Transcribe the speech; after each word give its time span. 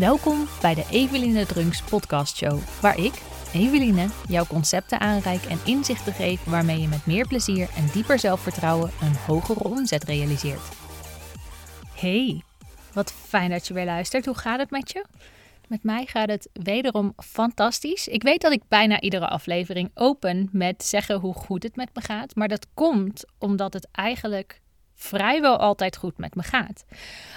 Welkom 0.00 0.46
bij 0.60 0.74
de 0.74 0.86
Eveline 0.90 1.46
Drunks 1.46 1.82
podcast 1.82 2.36
show, 2.36 2.58
waar 2.80 2.98
ik, 2.98 3.22
Eveline, 3.54 4.08
jouw 4.28 4.44
concepten 4.44 5.00
aanreik 5.00 5.44
en 5.44 5.58
inzichten 5.64 6.12
geef 6.12 6.44
waarmee 6.44 6.80
je 6.80 6.88
met 6.88 7.06
meer 7.06 7.26
plezier 7.26 7.68
en 7.76 7.86
dieper 7.92 8.18
zelfvertrouwen 8.18 8.90
een 9.00 9.14
hogere 9.26 9.64
omzet 9.64 10.04
realiseert. 10.04 10.68
Hey, 11.94 12.42
wat 12.92 13.12
fijn 13.12 13.50
dat 13.50 13.66
je 13.66 13.74
weer 13.74 13.84
luistert. 13.84 14.26
Hoe 14.26 14.34
gaat 14.34 14.58
het 14.58 14.70
met 14.70 14.92
je? 14.92 15.04
Met 15.68 15.82
mij 15.82 16.06
gaat 16.06 16.28
het 16.28 16.48
wederom 16.52 17.12
fantastisch. 17.16 18.08
Ik 18.08 18.22
weet 18.22 18.40
dat 18.40 18.52
ik 18.52 18.62
bijna 18.68 19.00
iedere 19.00 19.28
aflevering 19.28 19.90
open 19.94 20.48
met 20.52 20.84
zeggen 20.84 21.18
hoe 21.20 21.34
goed 21.34 21.62
het 21.62 21.76
met 21.76 21.90
me 21.94 22.00
gaat, 22.00 22.34
maar 22.34 22.48
dat 22.48 22.66
komt 22.74 23.24
omdat 23.38 23.72
het 23.72 23.88
eigenlijk 23.92 24.60
vrijwel 25.00 25.56
altijd 25.56 25.96
goed 25.96 26.18
met 26.18 26.34
me 26.34 26.42
gaat. 26.42 26.84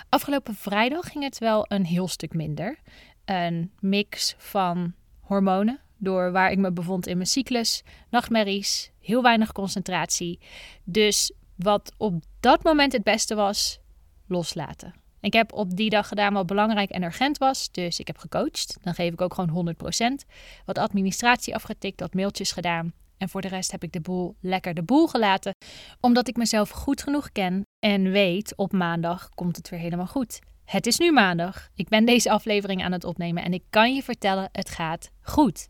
Afgelopen 0.09 0.55
vrijdag 0.55 1.07
ging 1.07 1.23
het 1.23 1.37
wel 1.37 1.65
een 1.67 1.85
heel 1.85 2.07
stuk 2.07 2.33
minder. 2.33 2.79
Een 3.25 3.71
mix 3.79 4.35
van 4.37 4.93
hormonen, 5.19 5.79
door 5.97 6.31
waar 6.31 6.51
ik 6.51 6.57
me 6.57 6.71
bevond 6.71 7.07
in 7.07 7.17
mijn 7.17 7.29
cyclus, 7.29 7.83
nachtmerries, 8.09 8.91
heel 8.99 9.21
weinig 9.21 9.51
concentratie. 9.51 10.39
Dus 10.83 11.31
wat 11.55 11.93
op 11.97 12.23
dat 12.39 12.63
moment 12.63 12.93
het 12.93 13.03
beste 13.03 13.35
was, 13.35 13.79
loslaten. 14.27 14.93
Ik 15.21 15.33
heb 15.33 15.53
op 15.53 15.75
die 15.75 15.89
dag 15.89 16.07
gedaan 16.07 16.33
wat 16.33 16.45
belangrijk 16.45 16.89
en 16.89 17.03
urgent 17.03 17.37
was. 17.37 17.71
Dus 17.71 17.99
ik 17.99 18.07
heb 18.07 18.17
gecoacht. 18.17 18.77
Dan 18.81 18.93
geef 18.93 19.13
ik 19.13 19.21
ook 19.21 19.33
gewoon 19.33 19.75
100%. 20.23 20.27
Wat 20.65 20.77
administratie 20.77 21.55
afgetikt, 21.55 21.99
wat 21.99 22.13
mailtjes 22.13 22.51
gedaan. 22.51 22.93
En 23.17 23.29
voor 23.29 23.41
de 23.41 23.47
rest 23.47 23.71
heb 23.71 23.83
ik 23.83 23.91
de 23.91 24.01
boel 24.01 24.35
lekker 24.41 24.73
de 24.73 24.83
boel 24.83 25.07
gelaten, 25.07 25.53
omdat 25.99 26.27
ik 26.27 26.35
mezelf 26.35 26.69
goed 26.69 27.03
genoeg 27.03 27.31
ken 27.31 27.65
en 27.79 28.11
weet 28.11 28.55
op 28.55 28.71
maandag 28.71 29.29
komt 29.29 29.55
het 29.55 29.69
weer 29.69 29.79
helemaal 29.79 30.07
goed. 30.07 30.39
Het 30.65 30.87
is 30.87 30.97
nu 30.97 31.11
maandag. 31.11 31.69
Ik 31.75 31.87
ben 31.87 32.05
deze 32.05 32.31
aflevering 32.31 32.83
aan 32.83 32.91
het 32.91 33.03
opnemen 33.03 33.43
en 33.43 33.53
ik 33.53 33.63
kan 33.69 33.95
je 33.95 34.03
vertellen, 34.03 34.49
het 34.51 34.69
gaat 34.69 35.11
goed. 35.21 35.67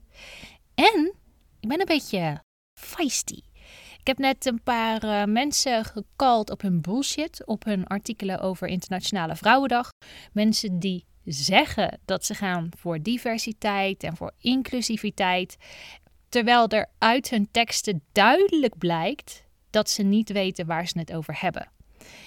En 0.75 1.13
ik 1.59 1.69
ben 1.69 1.79
een 1.79 1.85
beetje 1.85 2.43
feisty. 2.79 3.41
Ik 3.99 4.07
heb 4.07 4.17
net 4.17 4.45
een 4.45 4.63
paar 4.63 5.03
uh, 5.03 5.23
mensen 5.23 5.85
gekald 5.85 6.49
op 6.49 6.61
hun 6.61 6.81
bullshit, 6.81 7.45
op 7.45 7.63
hun 7.63 7.87
artikelen 7.87 8.39
over 8.39 8.67
Internationale 8.67 9.35
Vrouwendag. 9.35 9.89
Mensen 10.33 10.79
die 10.79 11.05
zeggen 11.25 11.99
dat 12.05 12.25
ze 12.25 12.33
gaan 12.33 12.69
voor 12.77 13.01
diversiteit 13.01 14.03
en 14.03 14.15
voor 14.15 14.31
inclusiviteit. 14.39 15.57
Terwijl 16.33 16.67
er 16.67 16.89
uit 16.97 17.29
hun 17.29 17.47
teksten 17.51 18.03
duidelijk 18.11 18.77
blijkt 18.77 19.43
dat 19.69 19.89
ze 19.89 20.03
niet 20.03 20.31
weten 20.31 20.65
waar 20.65 20.87
ze 20.87 20.99
het 20.99 21.13
over 21.13 21.41
hebben. 21.41 21.67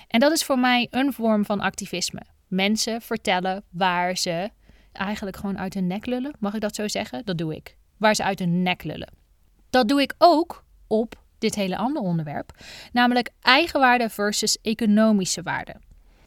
En 0.09 0.21
dat 0.21 0.33
is 0.33 0.45
voor 0.45 0.59
mij 0.59 0.87
een 0.91 1.13
vorm 1.13 1.45
van 1.45 1.61
activisme. 1.61 2.21
Mensen 2.47 3.01
vertellen 3.01 3.65
waar 3.71 4.17
ze 4.17 4.51
eigenlijk 4.93 5.37
gewoon 5.37 5.59
uit 5.59 5.75
hun 5.75 5.87
nek 5.87 6.07
lullen. 6.07 6.37
Mag 6.39 6.55
ik 6.55 6.61
dat 6.61 6.75
zo 6.75 6.89
zeggen? 6.89 7.25
Dat 7.25 7.39
doe 7.39 7.55
ik. 7.55 7.77
Waar 7.97 8.15
ze 8.15 8.25
uit 8.25 8.39
hun 8.39 8.63
nek 8.63 8.83
lullen. 8.85 9.13
Dat 9.71 9.89
doe 9.89 10.01
ik 10.01 10.15
ook 10.19 10.65
op 10.87 11.23
dit 11.39 11.55
hele 11.55 11.77
andere 11.77 12.05
onderwerp, 12.05 12.51
namelijk 12.93 13.31
eigenwaarde 13.41 14.09
versus 14.09 14.59
economische 14.63 15.43
waarde. 15.43 15.75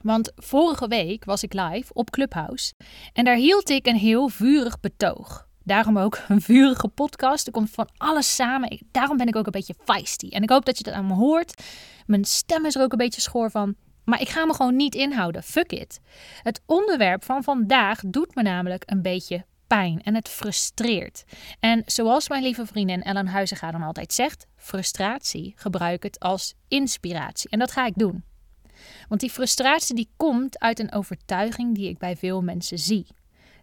Want 0.02 0.32
vorige 0.36 0.88
week 0.88 1.26
was 1.26 1.44
ik 1.44 1.54
live 1.54 1.94
op 1.94 2.10
Clubhouse 2.10 2.74
en 3.14 3.26
daar 3.26 3.36
hield 3.36 3.70
ik 3.70 3.88
een 3.88 3.98
heel 3.98 4.28
vurig 4.28 4.80
betoog. 4.80 5.49
Daarom 5.70 5.98
ook 5.98 6.20
een 6.28 6.42
vurige 6.42 6.88
podcast. 6.88 7.46
Er 7.46 7.54
komt 7.54 7.70
van 7.70 7.90
alles 7.98 8.36
samen. 8.36 8.80
Daarom 8.92 9.18
ben 9.18 9.28
ik 9.28 9.36
ook 9.36 9.46
een 9.46 9.52
beetje 9.52 9.76
feisty. 9.84 10.30
En 10.30 10.44
ik 10.44 10.50
hoop 10.50 10.66
dat 10.66 10.78
je 10.78 10.84
dat 10.84 10.94
aan 10.94 11.08
me 11.08 11.14
hoort. 11.14 11.64
Mijn 12.06 12.26
stem 12.26 12.66
is 12.66 12.76
er 12.76 12.82
ook 12.82 12.92
een 12.92 12.98
beetje 12.98 13.22
schoor 13.22 13.52
van. 13.52 13.76
Maar 14.06 14.22
ik 14.22 14.30
ga 14.30 14.46
me 14.46 14.54
gewoon 14.54 14.76
niet 14.76 14.96
inhouden. 14.96 15.44
Fuck 15.44 15.72
it. 15.72 16.00
Het 16.44 16.62
onderwerp 16.66 17.24
van 17.24 17.44
vandaag 17.44 18.02
doet 18.06 18.36
me 18.36 18.42
namelijk 18.42 18.84
een 18.86 19.02
beetje 19.02 19.46
pijn 19.68 20.02
en 20.04 20.16
het 20.16 20.30
frustreert. 20.30 21.24
En 21.60 21.82
zoals 21.86 22.30
mijn 22.30 22.44
lieve 22.44 22.66
vriendin 22.66 23.04
Ellen 23.04 23.28
Huizenga 23.28 23.72
dan 23.72 23.84
altijd 23.84 24.14
zegt, 24.14 24.46
frustratie 24.56 25.54
gebruik 25.56 26.04
het 26.04 26.20
als 26.20 26.54
inspiratie. 26.68 27.50
En 27.50 27.60
dat 27.60 27.72
ga 27.72 27.86
ik 27.86 27.94
doen. 27.96 28.24
Want 29.08 29.22
die 29.22 29.30
frustratie 29.30 29.96
die 29.96 30.10
komt 30.18 30.60
uit 30.60 30.80
een 30.80 30.94
overtuiging 30.94 31.76
die 31.76 31.90
ik 31.90 31.98
bij 31.98 32.16
veel 32.16 32.42
mensen 32.42 32.80
zie. 32.80 33.08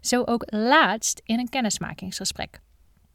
Zo 0.07 0.23
ook 0.25 0.43
laatst 0.45 1.21
in 1.23 1.39
een 1.39 1.49
kennismakingsgesprek. 1.49 2.59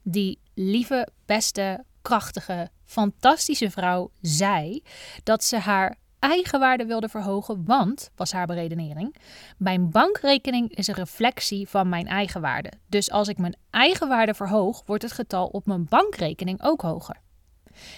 Die 0.01 0.39
lieve, 0.53 1.07
beste, 1.25 1.83
krachtige, 2.01 2.69
fantastische 2.85 3.71
vrouw 3.71 4.11
zei 4.21 4.83
dat 5.23 5.43
ze 5.43 5.57
haar 5.57 5.95
eigenwaarde 6.19 6.85
wilde 6.85 7.09
verhogen, 7.09 7.65
want, 7.65 8.11
was 8.15 8.31
haar 8.31 8.45
beredenering, 8.45 9.15
mijn 9.57 9.89
bankrekening 9.89 10.75
is 10.75 10.87
een 10.87 10.93
reflectie 10.93 11.67
van 11.67 11.89
mijn 11.89 12.07
eigenwaarde. 12.07 12.71
Dus 12.87 13.11
als 13.11 13.27
ik 13.27 13.37
mijn 13.37 13.57
eigenwaarde 13.69 14.33
verhoog, 14.33 14.83
wordt 14.85 15.03
het 15.03 15.11
getal 15.11 15.47
op 15.47 15.65
mijn 15.65 15.85
bankrekening 15.85 16.63
ook 16.63 16.81
hoger. 16.81 17.21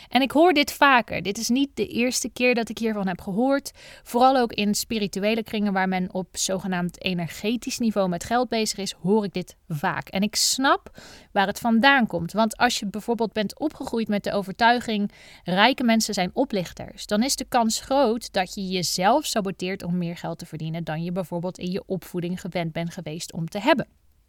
En 0.09 0.22
ik 0.22 0.31
hoor 0.31 0.53
dit 0.53 0.72
vaker. 0.72 1.22
Dit 1.22 1.38
is 1.38 1.50
niet 1.50 1.69
de 1.74 1.88
eerste 1.88 2.30
keer 2.30 2.56
dat 2.56 2.69
ik 2.69 2.78
hiervan 2.78 3.08
heb 3.08 3.22
gehoord. 3.22 3.72
Vooral 4.03 4.38
ook 4.38 4.53
in 4.53 4.75
spirituele 4.75 5.44
kringen 5.44 5.74
waar 5.74 5.88
men 5.88 6.13
op 6.13 6.28
zogenaamd 6.31 7.03
energetisch 7.03 7.80
niveau 7.80 8.09
met 8.09 8.24
geld 8.24 8.50
bezig 8.50 8.78
is, 8.78 8.91
hoor 8.91 9.24
ik 9.24 9.34
dit 9.34 9.56
vaak. 9.68 10.08
En 10.08 10.22
ik 10.22 10.36
snap 10.36 11.00
waar 11.31 11.47
het 11.47 11.59
vandaan 11.59 12.08
komt. 12.08 12.31
Want 12.31 12.58
als 12.58 12.80
je 12.80 12.86
bijvoorbeeld 12.86 13.34
bent 13.34 13.59
opgegroeid 13.59 14.08
met 14.08 14.24
de 14.24 14.31
overtuiging: 14.31 15.12
rijke 15.44 15.84
mensen 15.84 16.13
zijn 16.13 16.30
oplichters, 16.34 17.06
dan 17.06 17.24
is 17.24 17.36
de 17.36 17.46
kans 17.46 17.80
groot 17.80 18.34
dat 18.34 18.53
je 18.53 18.68
jezelf 18.68 19.25
saboteert 19.25 19.84
om 19.84 19.97
meer 19.97 20.18
geld 20.18 20.40
te 20.40 20.46
verdienen 20.46 20.84
dan 20.84 21.03
je 21.03 21.12
bijvoorbeeld 21.12 21.57
in 21.57 21.72
je 21.72 21.84
opvoeding 21.86 22.42
gewend 22.42 22.72
bent 22.72 22.94
geweest 22.94 23.34
om 23.34 23.50
te 23.50 23.59
hebben. 23.59 23.88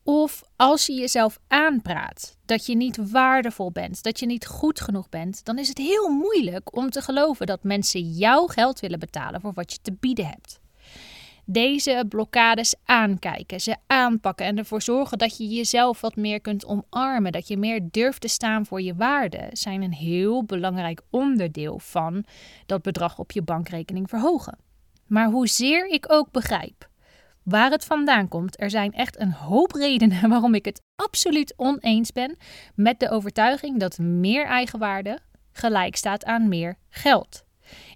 Of 0.09 0.43
als 0.56 0.87
je 0.87 0.93
jezelf 0.93 1.39
aanpraat 1.49 2.37
dat 2.44 2.67
je 2.67 2.77
niet 2.77 3.11
waardevol 3.11 3.71
bent, 3.71 4.03
dat 4.03 4.21
je 4.21 4.27
niet 4.27 4.47
goed 4.47 4.81
genoeg 4.81 5.09
bent, 5.09 5.44
dan 5.44 5.59
is 5.59 5.69
het 5.69 5.78
heel 5.78 6.09
moeilijk 6.09 6.77
om 6.77 6.91
te 6.91 7.03
geloven 7.03 7.47
dat 7.47 7.62
mensen 7.62 8.00
jouw 8.00 8.47
geld 8.47 8.81
willen 8.81 8.99
betalen 8.99 9.41
voor 9.41 9.53
wat 9.53 9.72
je 9.72 9.78
te 9.83 9.93
bieden 10.00 10.27
hebt. 10.27 10.59
Deze 11.45 12.05
blokkades 12.09 12.75
aankijken, 12.84 13.61
ze 13.61 13.77
aanpakken 13.87 14.47
en 14.47 14.59
ervoor 14.59 14.83
zorgen 14.83 15.19
dat 15.19 15.37
je 15.37 15.49
jezelf 15.49 16.00
wat 16.00 16.16
meer 16.16 16.41
kunt 16.41 16.66
omarmen, 16.66 17.33
dat 17.33 17.49
je 17.49 17.56
meer 17.56 17.81
durft 17.91 18.21
te 18.21 18.28
staan 18.28 18.66
voor 18.66 18.83
je 18.83 18.95
waarde, 18.95 19.49
zijn 19.53 19.83
een 19.83 19.95
heel 19.95 20.45
belangrijk 20.45 21.03
onderdeel 21.11 21.78
van 21.78 22.25
dat 22.66 22.83
bedrag 22.83 23.19
op 23.19 23.33
je 23.33 23.43
bankrekening 23.43 24.09
verhogen. 24.09 24.59
Maar 25.06 25.31
hoezeer 25.31 25.89
ik 25.89 26.12
ook 26.12 26.31
begrijp 26.31 26.89
waar 27.47 27.71
het 27.71 27.84
vandaan 27.84 28.29
komt. 28.29 28.61
Er 28.61 28.71
zijn 28.71 28.93
echt 28.93 29.21
een 29.21 29.33
hoop 29.33 29.73
redenen 29.73 30.29
waarom 30.34 30.55
ik 30.55 30.65
het 30.65 30.83
absoluut 30.97 31.55
oneens 31.57 32.12
ben 32.12 32.37
met 32.75 33.01
de 33.01 33.11
overtuiging 33.11 33.81
dat 33.81 33.99
meer 33.99 34.47
eigenwaarde 34.47 35.19
gelijk 35.53 35.97
staat 35.97 36.25
aan 36.25 36.49
meer 36.49 36.79
geld. 36.89 37.45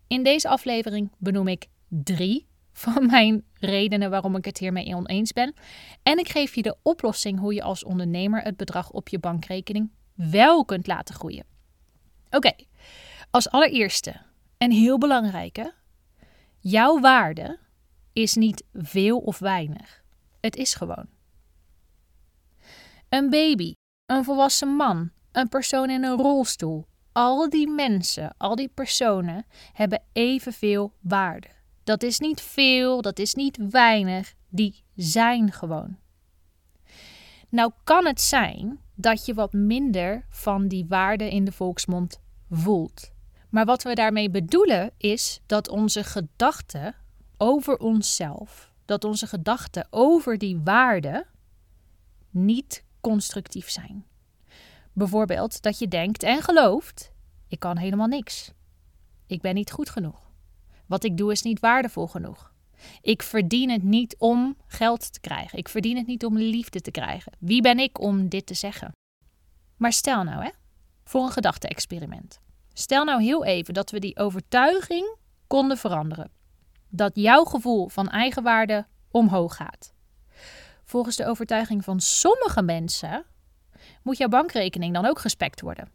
In 0.07 0.23
deze 0.23 0.49
aflevering 0.49 1.13
benoem 1.19 1.49
ik 1.49 1.67
drie 1.89 2.49
van 2.73 3.07
mijn 3.07 3.45
redenen 3.55 4.11
waarom 4.11 4.37
ik 4.37 4.45
het 4.45 4.59
hiermee 4.59 4.95
oneens 4.95 5.33
ben. 5.33 5.55
En 6.03 6.19
ik 6.19 6.29
geef 6.29 6.55
je 6.55 6.63
de 6.63 6.77
oplossing 6.83 7.39
hoe 7.39 7.55
je 7.55 7.63
als 7.63 7.85
ondernemer 7.85 8.43
het 8.43 8.57
bedrag 8.57 8.91
op 8.91 9.09
je 9.09 9.19
bankrekening 9.19 9.91
wel 10.15 10.65
kunt 10.65 10.87
laten 10.87 11.15
groeien. 11.15 11.45
Oké, 12.31 12.53
als 13.31 13.51
allereerste 13.51 14.15
en 14.59 14.71
heel 14.71 14.99
belangrijke, 14.99 15.73
jouw 16.59 17.01
waarde 17.01 17.59
is 18.23 18.35
niet 18.35 18.65
veel 18.73 19.19
of 19.19 19.39
weinig. 19.39 20.03
Het 20.41 20.57
is 20.57 20.75
gewoon. 20.75 21.07
Een 23.09 23.31
baby, 23.31 23.73
een 24.07 24.25
volwassen 24.25 24.69
man, 24.69 25.11
een 25.33 25.49
persoon 25.49 25.91
in 25.91 26.05
een 26.05 26.17
rolstoel. 26.17 26.87
Al 27.13 27.51
die 27.51 27.69
mensen, 27.69 28.35
al 28.37 28.55
die 28.55 28.69
personen 28.69 29.47
hebben 29.73 30.03
evenveel 30.13 30.93
waarde. 31.01 31.49
Dat 31.85 32.03
is 32.03 32.19
niet 32.19 32.41
veel, 32.41 33.03
dat 33.03 33.19
is 33.19 33.35
niet 33.35 33.59
weinig, 33.71 34.35
die 34.49 34.85
zijn 34.97 35.53
gewoon. 35.53 35.99
Nou 37.49 37.73
kan 37.85 38.07
het 38.07 38.21
zijn 38.21 38.81
dat 38.95 39.27
je 39.27 39.35
wat 39.35 39.53
minder 39.53 40.27
van 40.29 40.69
die 40.69 40.87
waarde 40.89 41.31
in 41.31 41.45
de 41.45 41.53
volksmond 41.53 42.21
voelt. 42.51 43.11
Maar 43.49 43.65
wat 43.65 43.83
we 43.83 43.95
daarmee 43.95 44.31
bedoelen 44.31 44.91
is 44.97 45.41
dat 45.47 45.69
onze 45.69 46.05
gedachten 46.05 46.95
over 47.43 47.79
onszelf, 47.79 48.73
dat 48.85 49.05
onze 49.05 49.27
gedachten 49.27 49.87
over 49.91 50.39
die 50.39 50.61
waarden 50.65 51.27
niet 52.31 52.85
constructief 53.01 53.71
zijn. 53.71 54.07
Bijvoorbeeld 54.93 55.63
dat 55.63 55.79
je 55.79 55.89
denkt 55.89 56.23
en 56.23 56.43
gelooft: 56.43 57.13
ik 57.49 57.59
kan 57.59 57.77
helemaal 57.77 58.07
niks. 58.07 58.53
Ik 59.27 59.41
ben 59.41 59.55
niet 59.55 59.71
goed 59.71 59.91
genoeg. 59.91 60.31
Wat 60.87 61.05
ik 61.05 61.17
doe 61.17 61.33
is 61.33 61.43
niet 61.43 61.61
waardevol 61.61 62.07
genoeg. 62.07 62.53
Ik 63.01 63.23
verdien 63.23 63.71
het 63.71 63.83
niet 63.83 64.17
om 64.19 64.57
geld 64.67 65.13
te 65.13 65.21
krijgen. 65.21 65.59
Ik 65.59 65.69
verdien 65.69 65.97
het 65.97 66.07
niet 66.07 66.25
om 66.25 66.39
liefde 66.39 66.81
te 66.81 66.91
krijgen. 66.91 67.33
Wie 67.39 67.63
ben 67.63 67.79
ik 67.79 68.01
om 68.01 68.29
dit 68.29 68.47
te 68.47 68.55
zeggen? 68.55 68.93
Maar 69.77 69.93
stel 69.93 70.23
nou, 70.23 70.43
hè, 70.45 70.51
voor 71.05 71.23
een 71.23 71.33
gedachte-experiment. 71.33 72.41
Stel 72.73 73.05
nou 73.05 73.23
heel 73.23 73.45
even 73.45 73.75
dat 73.75 73.91
we 73.91 73.99
die 73.99 74.19
overtuiging 74.19 75.17
konden 75.47 75.77
veranderen 75.77 76.31
dat 76.91 77.11
jouw 77.15 77.45
gevoel 77.45 77.89
van 77.89 78.09
eigenwaarde 78.09 78.87
omhoog 79.11 79.57
gaat. 79.57 79.93
Volgens 80.85 81.17
de 81.17 81.27
overtuiging 81.27 81.85
van 81.85 82.01
sommige 82.01 82.63
mensen 82.63 83.25
moet 84.03 84.17
jouw 84.17 84.29
bankrekening 84.29 84.95
dan 84.95 85.07
ook 85.07 85.19
gespekt 85.19 85.61
worden. 85.61 85.91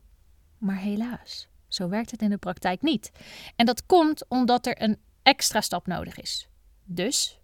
Maar 0.57 0.77
helaas, 0.77 1.47
zo 1.67 1.89
werkt 1.89 2.11
het 2.11 2.21
in 2.21 2.29
de 2.29 2.37
praktijk 2.37 2.81
niet. 2.81 3.11
En 3.55 3.65
dat 3.65 3.85
komt 3.85 4.25
omdat 4.27 4.65
er 4.65 4.81
een 4.81 4.97
extra 5.23 5.61
stap 5.61 5.87
nodig 5.87 6.19
is. 6.19 6.47
Dus, 6.83 7.39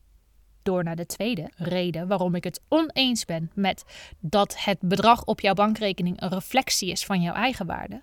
door 0.63 0.83
naar 0.83 0.95
de 0.95 1.05
tweede 1.05 1.51
reden 1.55 2.07
waarom 2.07 2.35
ik 2.35 2.43
het 2.43 2.61
oneens 2.67 3.25
ben 3.25 3.51
met 3.53 3.83
dat 4.19 4.63
het 4.63 4.79
bedrag 4.79 5.23
op 5.23 5.39
jouw 5.39 5.53
bankrekening 5.53 6.21
een 6.21 6.29
reflectie 6.29 6.91
is 6.91 7.05
van 7.05 7.21
jouw 7.21 7.33
eigen 7.33 7.65
waarde. 7.65 8.01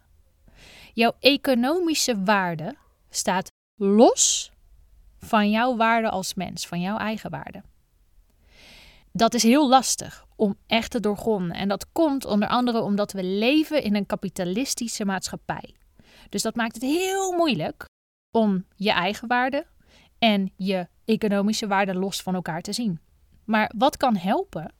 Jouw 0.92 1.12
economische 1.20 2.22
waarde 2.22 2.76
staat 3.10 3.50
los 3.74 4.52
van 5.18 5.50
jouw 5.50 5.76
waarde 5.76 6.10
als 6.10 6.34
mens, 6.34 6.66
van 6.66 6.80
jouw 6.80 6.96
eigen 6.96 7.30
waarde. 7.30 7.62
Dat 9.12 9.34
is 9.34 9.42
heel 9.42 9.68
lastig 9.68 10.26
om 10.36 10.56
echt 10.66 10.90
te 10.90 11.00
doorgronden. 11.00 11.56
En 11.56 11.68
dat 11.68 11.92
komt 11.92 12.24
onder 12.24 12.48
andere 12.48 12.80
omdat 12.80 13.12
we 13.12 13.24
leven 13.24 13.82
in 13.82 13.94
een 13.94 14.06
kapitalistische 14.06 15.04
maatschappij. 15.04 15.74
Dus 16.28 16.42
dat 16.42 16.54
maakt 16.56 16.74
het 16.74 16.82
heel 16.82 17.32
moeilijk 17.32 17.84
om 18.30 18.64
je 18.76 18.92
eigen 18.92 19.28
waarde 19.28 19.66
en 20.18 20.52
je 20.56 20.88
economische 21.04 21.66
waarde 21.66 21.94
los 21.94 22.22
van 22.22 22.34
elkaar 22.34 22.60
te 22.60 22.72
zien. 22.72 23.00
Maar 23.44 23.72
wat 23.76 23.96
kan 23.96 24.16
helpen, 24.16 24.72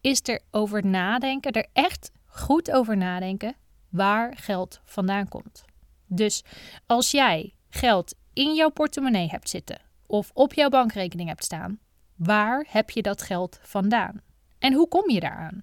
is 0.00 0.20
erover 0.22 0.86
nadenken, 0.86 1.52
er 1.52 1.66
echt 1.72 2.10
goed 2.26 2.70
over 2.70 2.96
nadenken 2.96 3.56
waar 3.88 4.36
geld 4.36 4.80
vandaan 4.84 5.28
komt. 5.28 5.64
Dus 6.06 6.44
als 6.86 7.10
jij 7.10 7.54
geld 7.68 8.14
in 8.32 8.54
jouw 8.54 8.70
portemonnee 8.70 9.28
hebt 9.28 9.48
zitten 9.48 9.80
of 10.06 10.30
op 10.34 10.54
jouw 10.54 10.68
bankrekening 10.68 11.28
hebt 11.28 11.44
staan, 11.44 11.78
waar 12.16 12.66
heb 12.68 12.90
je 12.90 13.02
dat 13.02 13.22
geld 13.22 13.58
vandaan? 13.62 14.20
En 14.58 14.72
hoe 14.72 14.88
kom 14.88 15.10
je 15.10 15.20
daaraan? 15.20 15.62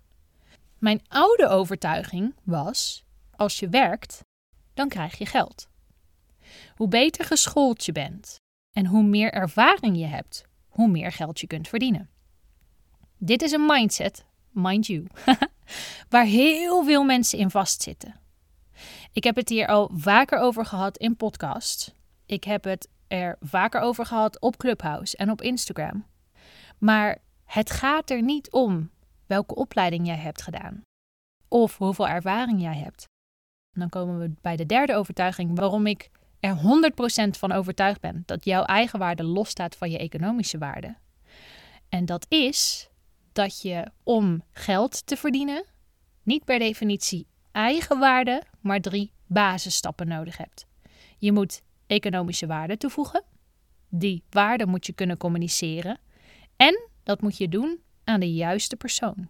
Mijn 0.77 1.01
oude 1.07 1.47
overtuiging 1.47 2.35
was: 2.43 3.03
als 3.35 3.59
je 3.59 3.69
werkt, 3.69 4.23
dan 4.73 4.89
krijg 4.89 5.17
je 5.17 5.25
geld. 5.25 5.67
Hoe 6.75 6.87
beter 6.87 7.25
geschoold 7.25 7.85
je 7.85 7.91
bent 7.91 8.35
en 8.71 8.85
hoe 8.85 9.03
meer 9.03 9.33
ervaring 9.33 9.97
je 9.97 10.05
hebt, 10.05 10.43
hoe 10.67 10.87
meer 10.87 11.11
geld 11.11 11.39
je 11.39 11.47
kunt 11.47 11.67
verdienen. 11.67 12.09
Dit 13.17 13.41
is 13.41 13.51
een 13.51 13.65
mindset, 13.65 14.25
mind 14.51 14.87
you, 14.87 15.07
waar 16.09 16.25
heel 16.25 16.83
veel 16.83 17.03
mensen 17.03 17.39
in 17.39 17.49
vastzitten. 17.49 18.19
Ik 19.13 19.23
heb 19.23 19.35
het 19.35 19.49
hier 19.49 19.67
al 19.67 19.91
vaker 19.93 20.39
over 20.39 20.65
gehad 20.65 20.97
in 20.97 21.15
podcasts. 21.15 21.91
Ik 22.29 22.43
heb 22.43 22.63
het 22.63 22.87
er 23.07 23.37
vaker 23.39 23.81
over 23.81 24.05
gehad 24.05 24.39
op 24.39 24.57
Clubhouse 24.57 25.17
en 25.17 25.31
op 25.31 25.41
Instagram. 25.41 26.05
Maar 26.77 27.17
het 27.45 27.71
gaat 27.71 28.09
er 28.09 28.21
niet 28.21 28.51
om 28.51 28.89
welke 29.25 29.55
opleiding 29.55 30.05
jij 30.07 30.17
hebt 30.17 30.41
gedaan 30.41 30.81
of 31.47 31.77
hoeveel 31.77 32.07
ervaring 32.07 32.61
jij 32.61 32.77
hebt. 32.77 33.07
dan 33.71 33.89
komen 33.89 34.19
we 34.19 34.31
bij 34.41 34.55
de 34.55 34.65
derde 34.65 34.95
overtuiging 34.95 35.57
waarom 35.59 35.85
ik 35.85 36.09
er 36.39 36.57
100% 36.57 36.59
van 37.29 37.51
overtuigd 37.51 38.01
ben 38.01 38.23
dat 38.25 38.45
jouw 38.45 38.63
eigen 38.63 38.99
waarde 38.99 39.23
losstaat 39.23 39.75
van 39.75 39.91
je 39.91 39.97
economische 39.97 40.57
waarde. 40.57 40.95
En 41.89 42.05
dat 42.05 42.25
is 42.29 42.89
dat 43.31 43.61
je 43.61 43.91
om 44.03 44.43
geld 44.51 45.07
te 45.07 45.17
verdienen 45.17 45.65
niet 46.23 46.45
per 46.45 46.59
definitie 46.59 47.27
eigen 47.51 47.99
waarde, 47.99 48.43
maar 48.59 48.81
drie 48.81 49.11
basisstappen 49.27 50.07
nodig 50.07 50.37
hebt. 50.37 50.65
Je 51.17 51.31
moet 51.31 51.61
economische 51.89 52.47
waarde 52.47 52.77
toevoegen. 52.77 53.23
Die 53.89 54.23
waarde 54.29 54.65
moet 54.65 54.85
je 54.85 54.93
kunnen 54.93 55.17
communiceren. 55.17 55.99
En 56.55 56.89
dat 57.03 57.21
moet 57.21 57.37
je 57.37 57.49
doen 57.49 57.79
aan 58.03 58.19
de 58.19 58.33
juiste 58.33 58.75
persoon. 58.75 59.29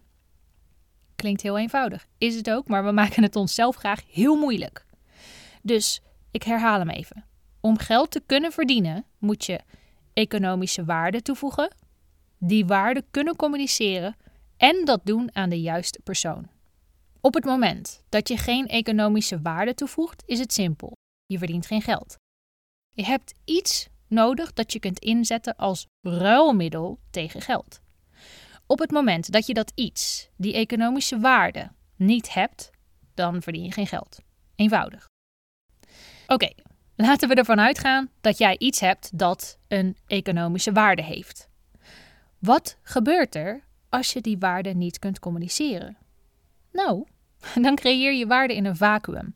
Klinkt 1.16 1.42
heel 1.42 1.58
eenvoudig, 1.58 2.06
is 2.18 2.34
het 2.34 2.50
ook, 2.50 2.68
maar 2.68 2.84
we 2.84 2.92
maken 2.92 3.22
het 3.22 3.36
onszelf 3.36 3.76
graag 3.76 4.02
heel 4.10 4.36
moeilijk. 4.36 4.84
Dus 5.62 6.00
ik 6.30 6.42
herhaal 6.42 6.78
hem 6.78 6.90
even. 6.90 7.24
Om 7.60 7.78
geld 7.78 8.10
te 8.10 8.22
kunnen 8.26 8.52
verdienen, 8.52 9.04
moet 9.18 9.44
je 9.44 9.60
economische 10.12 10.84
waarde 10.84 11.22
toevoegen, 11.22 11.74
die 12.38 12.66
waarde 12.66 13.04
kunnen 13.10 13.36
communiceren 13.36 14.16
en 14.56 14.84
dat 14.84 15.00
doen 15.04 15.30
aan 15.32 15.50
de 15.50 15.60
juiste 15.60 16.00
persoon. 16.04 16.48
Op 17.20 17.34
het 17.34 17.44
moment 17.44 18.02
dat 18.08 18.28
je 18.28 18.36
geen 18.36 18.66
economische 18.66 19.40
waarde 19.40 19.74
toevoegt, 19.74 20.22
is 20.26 20.38
het 20.38 20.52
simpel. 20.52 20.92
Je 21.26 21.38
verdient 21.38 21.66
geen 21.66 21.82
geld. 21.82 22.16
Je 22.92 23.04
hebt 23.04 23.34
iets 23.44 23.88
nodig 24.08 24.52
dat 24.52 24.72
je 24.72 24.78
kunt 24.78 24.98
inzetten 24.98 25.56
als 25.56 25.86
ruilmiddel 26.00 26.98
tegen 27.10 27.40
geld. 27.40 27.80
Op 28.66 28.78
het 28.78 28.90
moment 28.90 29.32
dat 29.32 29.46
je 29.46 29.54
dat 29.54 29.72
iets, 29.74 30.28
die 30.36 30.54
economische 30.54 31.18
waarde, 31.18 31.70
niet 31.96 32.34
hebt, 32.34 32.70
dan 33.14 33.42
verdien 33.42 33.64
je 33.64 33.72
geen 33.72 33.86
geld. 33.86 34.18
Eenvoudig. 34.54 35.08
Oké, 36.26 36.50
laten 36.96 37.28
we 37.28 37.34
ervan 37.34 37.60
uitgaan 37.60 38.10
dat 38.20 38.38
jij 38.38 38.58
iets 38.58 38.80
hebt 38.80 39.18
dat 39.18 39.58
een 39.68 39.96
economische 40.06 40.72
waarde 40.72 41.02
heeft. 41.02 41.48
Wat 42.38 42.78
gebeurt 42.82 43.34
er 43.34 43.64
als 43.88 44.12
je 44.12 44.20
die 44.20 44.38
waarde 44.38 44.74
niet 44.74 44.98
kunt 44.98 45.18
communiceren? 45.18 45.96
Nou, 46.72 47.06
dan 47.62 47.74
creëer 47.74 48.12
je 48.12 48.26
waarde 48.26 48.54
in 48.54 48.64
een 48.64 48.76
vacuüm. 48.76 49.34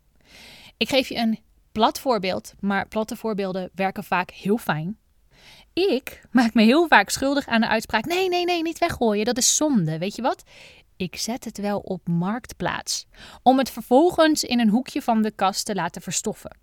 Ik 0.77 0.89
geef 0.89 1.09
je 1.09 1.17
een 1.17 1.39
plat 1.75 2.01
voorbeeld, 2.01 2.55
maar 2.61 2.89
platte 2.89 3.17
voorbeelden 3.17 3.71
werken 3.75 4.05
vaak 4.05 4.31
heel 4.31 4.59
fijn. 4.59 4.99
Ik 5.73 6.23
maak 6.31 6.55
me 6.55 6.63
heel 6.63 6.87
vaak 6.87 7.11
schuldig 7.11 7.47
aan 7.47 7.61
de 7.61 7.69
uitspraak: 7.69 8.05
nee, 8.05 8.29
nee, 8.29 8.45
nee, 8.45 8.63
niet 8.63 8.79
weggooien, 8.79 9.25
dat 9.25 9.39
is 9.39 9.57
zonde. 9.57 9.99
Weet 9.99 10.17
je 10.17 10.23
wat? 10.23 10.43
Ik 10.97 11.17
zet 11.17 11.45
het 11.45 11.59
wel 11.59 11.79
op 11.79 12.09
marktplaats, 12.09 13.07
om 13.43 13.59
het 13.59 13.71
vervolgens 13.71 14.45
in 14.45 14.61
een 14.61 14.69
hoekje 14.69 15.03
van 15.03 15.23
de 15.23 15.31
kast 15.31 15.67
te 15.67 15.75
laten 15.75 16.03
verstoffen. 16.03 16.57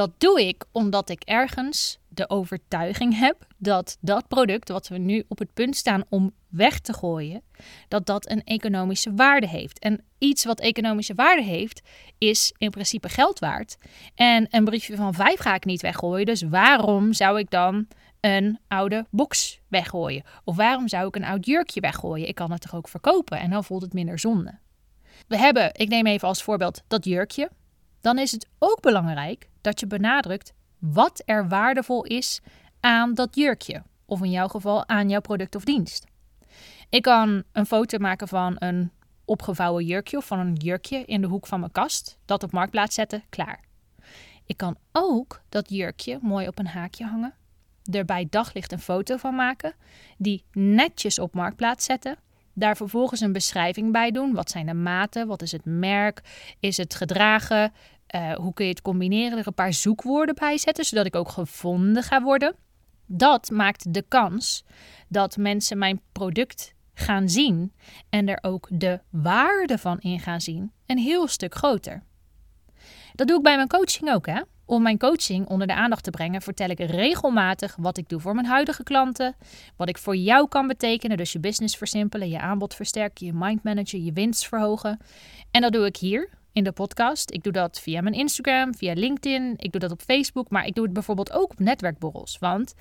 Dat 0.00 0.12
doe 0.18 0.46
ik 0.46 0.64
omdat 0.72 1.08
ik 1.10 1.22
ergens 1.22 1.98
de 2.08 2.30
overtuiging 2.30 3.18
heb 3.18 3.46
dat 3.58 3.96
dat 4.00 4.28
product 4.28 4.68
wat 4.68 4.88
we 4.88 4.98
nu 4.98 5.24
op 5.28 5.38
het 5.38 5.54
punt 5.54 5.76
staan 5.76 6.04
om 6.08 6.32
weg 6.48 6.78
te 6.78 6.92
gooien, 6.92 7.42
dat 7.88 8.06
dat 8.06 8.30
een 8.30 8.44
economische 8.44 9.14
waarde 9.14 9.48
heeft. 9.48 9.78
En 9.78 10.04
iets 10.18 10.44
wat 10.44 10.60
economische 10.60 11.14
waarde 11.14 11.42
heeft, 11.42 11.80
is 12.18 12.52
in 12.58 12.70
principe 12.70 13.08
geld 13.08 13.38
waard. 13.38 13.76
En 14.14 14.46
een 14.50 14.64
briefje 14.64 14.96
van 14.96 15.14
vijf 15.14 15.40
ga 15.40 15.54
ik 15.54 15.64
niet 15.64 15.82
weggooien. 15.82 16.26
Dus 16.26 16.42
waarom 16.42 17.12
zou 17.12 17.38
ik 17.38 17.50
dan 17.50 17.86
een 18.20 18.58
oude 18.68 19.06
box 19.10 19.60
weggooien? 19.68 20.24
Of 20.44 20.56
waarom 20.56 20.88
zou 20.88 21.06
ik 21.06 21.16
een 21.16 21.24
oud 21.24 21.46
jurkje 21.46 21.80
weggooien? 21.80 22.28
Ik 22.28 22.34
kan 22.34 22.52
het 22.52 22.60
toch 22.60 22.74
ook 22.74 22.88
verkopen 22.88 23.38
en 23.38 23.50
dan 23.50 23.64
voelt 23.64 23.82
het 23.82 23.92
minder 23.92 24.18
zonde. 24.18 24.58
We 25.28 25.38
hebben, 25.38 25.70
ik 25.74 25.88
neem 25.88 26.06
even 26.06 26.28
als 26.28 26.42
voorbeeld 26.42 26.82
dat 26.88 27.04
jurkje. 27.04 27.50
Dan 28.00 28.18
is 28.18 28.32
het 28.32 28.48
ook 28.58 28.80
belangrijk 28.80 29.48
dat 29.60 29.80
je 29.80 29.86
benadrukt 29.86 30.52
wat 30.78 31.22
er 31.24 31.48
waardevol 31.48 32.04
is 32.04 32.40
aan 32.80 33.14
dat 33.14 33.34
jurkje. 33.36 33.82
Of 34.06 34.22
in 34.22 34.30
jouw 34.30 34.48
geval 34.48 34.88
aan 34.88 35.08
jouw 35.08 35.20
product 35.20 35.54
of 35.54 35.64
dienst. 35.64 36.06
Ik 36.88 37.02
kan 37.02 37.42
een 37.52 37.66
foto 37.66 37.98
maken 37.98 38.28
van 38.28 38.56
een 38.58 38.90
opgevouwen 39.24 39.84
jurkje 39.84 40.16
of 40.16 40.26
van 40.26 40.38
een 40.38 40.54
jurkje 40.54 41.04
in 41.04 41.20
de 41.20 41.26
hoek 41.26 41.46
van 41.46 41.60
mijn 41.60 41.72
kast. 41.72 42.18
Dat 42.24 42.42
op 42.42 42.52
marktplaats 42.52 42.94
zetten, 42.94 43.22
klaar. 43.28 43.64
Ik 44.46 44.56
kan 44.56 44.76
ook 44.92 45.42
dat 45.48 45.70
jurkje 45.70 46.18
mooi 46.22 46.48
op 46.48 46.58
een 46.58 46.66
haakje 46.66 47.04
hangen. 47.04 47.34
Er 47.92 48.04
bij 48.04 48.26
daglicht 48.30 48.72
een 48.72 48.80
foto 48.80 49.16
van 49.16 49.34
maken. 49.34 49.74
Die 50.18 50.44
netjes 50.52 51.18
op 51.18 51.34
marktplaats 51.34 51.84
zetten. 51.84 52.16
Daar 52.60 52.76
vervolgens 52.76 53.20
een 53.20 53.32
beschrijving 53.32 53.92
bij 53.92 54.10
doen. 54.10 54.32
Wat 54.32 54.50
zijn 54.50 54.66
de 54.66 54.74
maten? 54.74 55.26
Wat 55.26 55.42
is 55.42 55.52
het 55.52 55.64
merk? 55.64 56.20
Is 56.60 56.76
het 56.76 56.94
gedragen? 56.94 57.72
Uh, 58.14 58.32
hoe 58.34 58.54
kun 58.54 58.64
je 58.64 58.70
het 58.70 58.82
combineren? 58.82 59.38
Er 59.38 59.46
een 59.46 59.54
paar 59.54 59.72
zoekwoorden 59.72 60.34
bij 60.34 60.58
zetten, 60.58 60.84
zodat 60.84 61.06
ik 61.06 61.16
ook 61.16 61.28
gevonden 61.28 62.02
ga 62.02 62.22
worden. 62.22 62.54
Dat 63.06 63.50
maakt 63.50 63.94
de 63.94 64.04
kans 64.08 64.64
dat 65.08 65.36
mensen 65.36 65.78
mijn 65.78 66.00
product 66.12 66.74
gaan 66.94 67.28
zien 67.28 67.72
en 68.08 68.28
er 68.28 68.38
ook 68.40 68.68
de 68.70 69.00
waarde 69.10 69.78
van 69.78 69.98
in 70.00 70.20
gaan 70.20 70.40
zien 70.40 70.72
een 70.86 70.98
heel 70.98 71.28
stuk 71.28 71.54
groter. 71.54 72.02
Dat 73.14 73.26
doe 73.26 73.36
ik 73.36 73.42
bij 73.42 73.56
mijn 73.56 73.68
coaching 73.68 74.10
ook, 74.10 74.26
hè? 74.26 74.40
Om 74.70 74.82
mijn 74.82 74.98
coaching 74.98 75.46
onder 75.46 75.66
de 75.66 75.74
aandacht 75.74 76.04
te 76.04 76.10
brengen, 76.10 76.42
vertel 76.42 76.68
ik 76.68 76.78
regelmatig 76.78 77.76
wat 77.78 77.96
ik 77.96 78.08
doe 78.08 78.20
voor 78.20 78.34
mijn 78.34 78.46
huidige 78.46 78.82
klanten, 78.82 79.36
wat 79.76 79.88
ik 79.88 79.98
voor 79.98 80.16
jou 80.16 80.48
kan 80.48 80.66
betekenen, 80.66 81.16
dus 81.16 81.32
je 81.32 81.40
business 81.40 81.76
versimpelen, 81.76 82.28
je 82.28 82.40
aanbod 82.40 82.74
versterken, 82.74 83.26
je 83.26 83.32
mind 83.34 83.62
managen, 83.62 84.04
je 84.04 84.12
winst 84.12 84.48
verhogen. 84.48 84.98
En 85.50 85.60
dat 85.60 85.72
doe 85.72 85.86
ik 85.86 85.96
hier 85.96 86.28
in 86.52 86.64
de 86.64 86.72
podcast. 86.72 87.30
Ik 87.30 87.42
doe 87.42 87.52
dat 87.52 87.80
via 87.80 88.00
mijn 88.00 88.14
Instagram, 88.14 88.74
via 88.74 88.92
LinkedIn, 88.92 89.54
ik 89.56 89.72
doe 89.72 89.80
dat 89.80 89.90
op 89.90 90.00
Facebook, 90.00 90.50
maar 90.50 90.66
ik 90.66 90.74
doe 90.74 90.84
het 90.84 90.92
bijvoorbeeld 90.92 91.32
ook 91.32 91.50
op 91.50 91.58
netwerkborrels, 91.58 92.38
want 92.38 92.74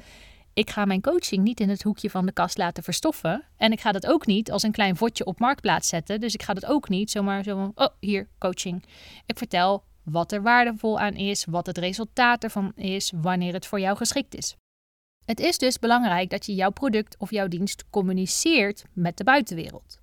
ik 0.54 0.70
ga 0.70 0.86
mijn 0.86 1.02
coaching 1.02 1.44
niet 1.44 1.60
in 1.60 1.70
het 1.70 1.84
hoekje 1.84 2.10
van 2.10 2.26
de 2.26 2.32
kast 2.32 2.58
laten 2.58 2.84
verstoffen. 2.84 3.44
En 3.58 3.72
ik 3.72 3.80
ga 3.82 3.92
dat 3.92 4.08
ook 4.08 4.26
niet 4.26 4.52
als 4.52 4.64
een 4.64 4.72
klein 4.72 4.96
vodje 4.96 5.26
op 5.26 5.40
marktplaats 5.40 5.88
zetten. 5.88 6.20
Dus 6.20 6.34
ik 6.34 6.44
ga 6.44 6.54
dat 6.54 6.66
ook 6.66 6.90
niet 6.90 7.12
zomaar 7.12 7.44
zo 7.44 7.72
oh, 7.76 7.88
hier, 8.00 8.28
coaching. 8.40 8.84
Ik 9.26 9.38
vertel 9.38 9.84
wat 10.12 10.32
er 10.32 10.42
waardevol 10.42 11.00
aan 11.00 11.14
is, 11.14 11.46
wat 11.46 11.66
het 11.66 11.78
resultaat 11.78 12.44
ervan 12.44 12.72
is, 12.76 13.14
wanneer 13.16 13.54
het 13.54 13.66
voor 13.66 13.80
jou 13.80 13.98
geschikt 13.98 14.36
is. 14.36 14.56
Het 15.26 15.40
is 15.40 15.58
dus 15.58 15.80
belangrijk 15.80 16.30
dat 16.30 16.46
je 16.46 16.56
jouw 16.56 16.70
product 16.70 17.18
of 17.18 17.32
jouw 17.32 17.48
dienst 17.48 17.90
communiceert 17.90 18.84
met 18.94 19.18
de 19.18 19.24
buitenwereld. 19.24 20.00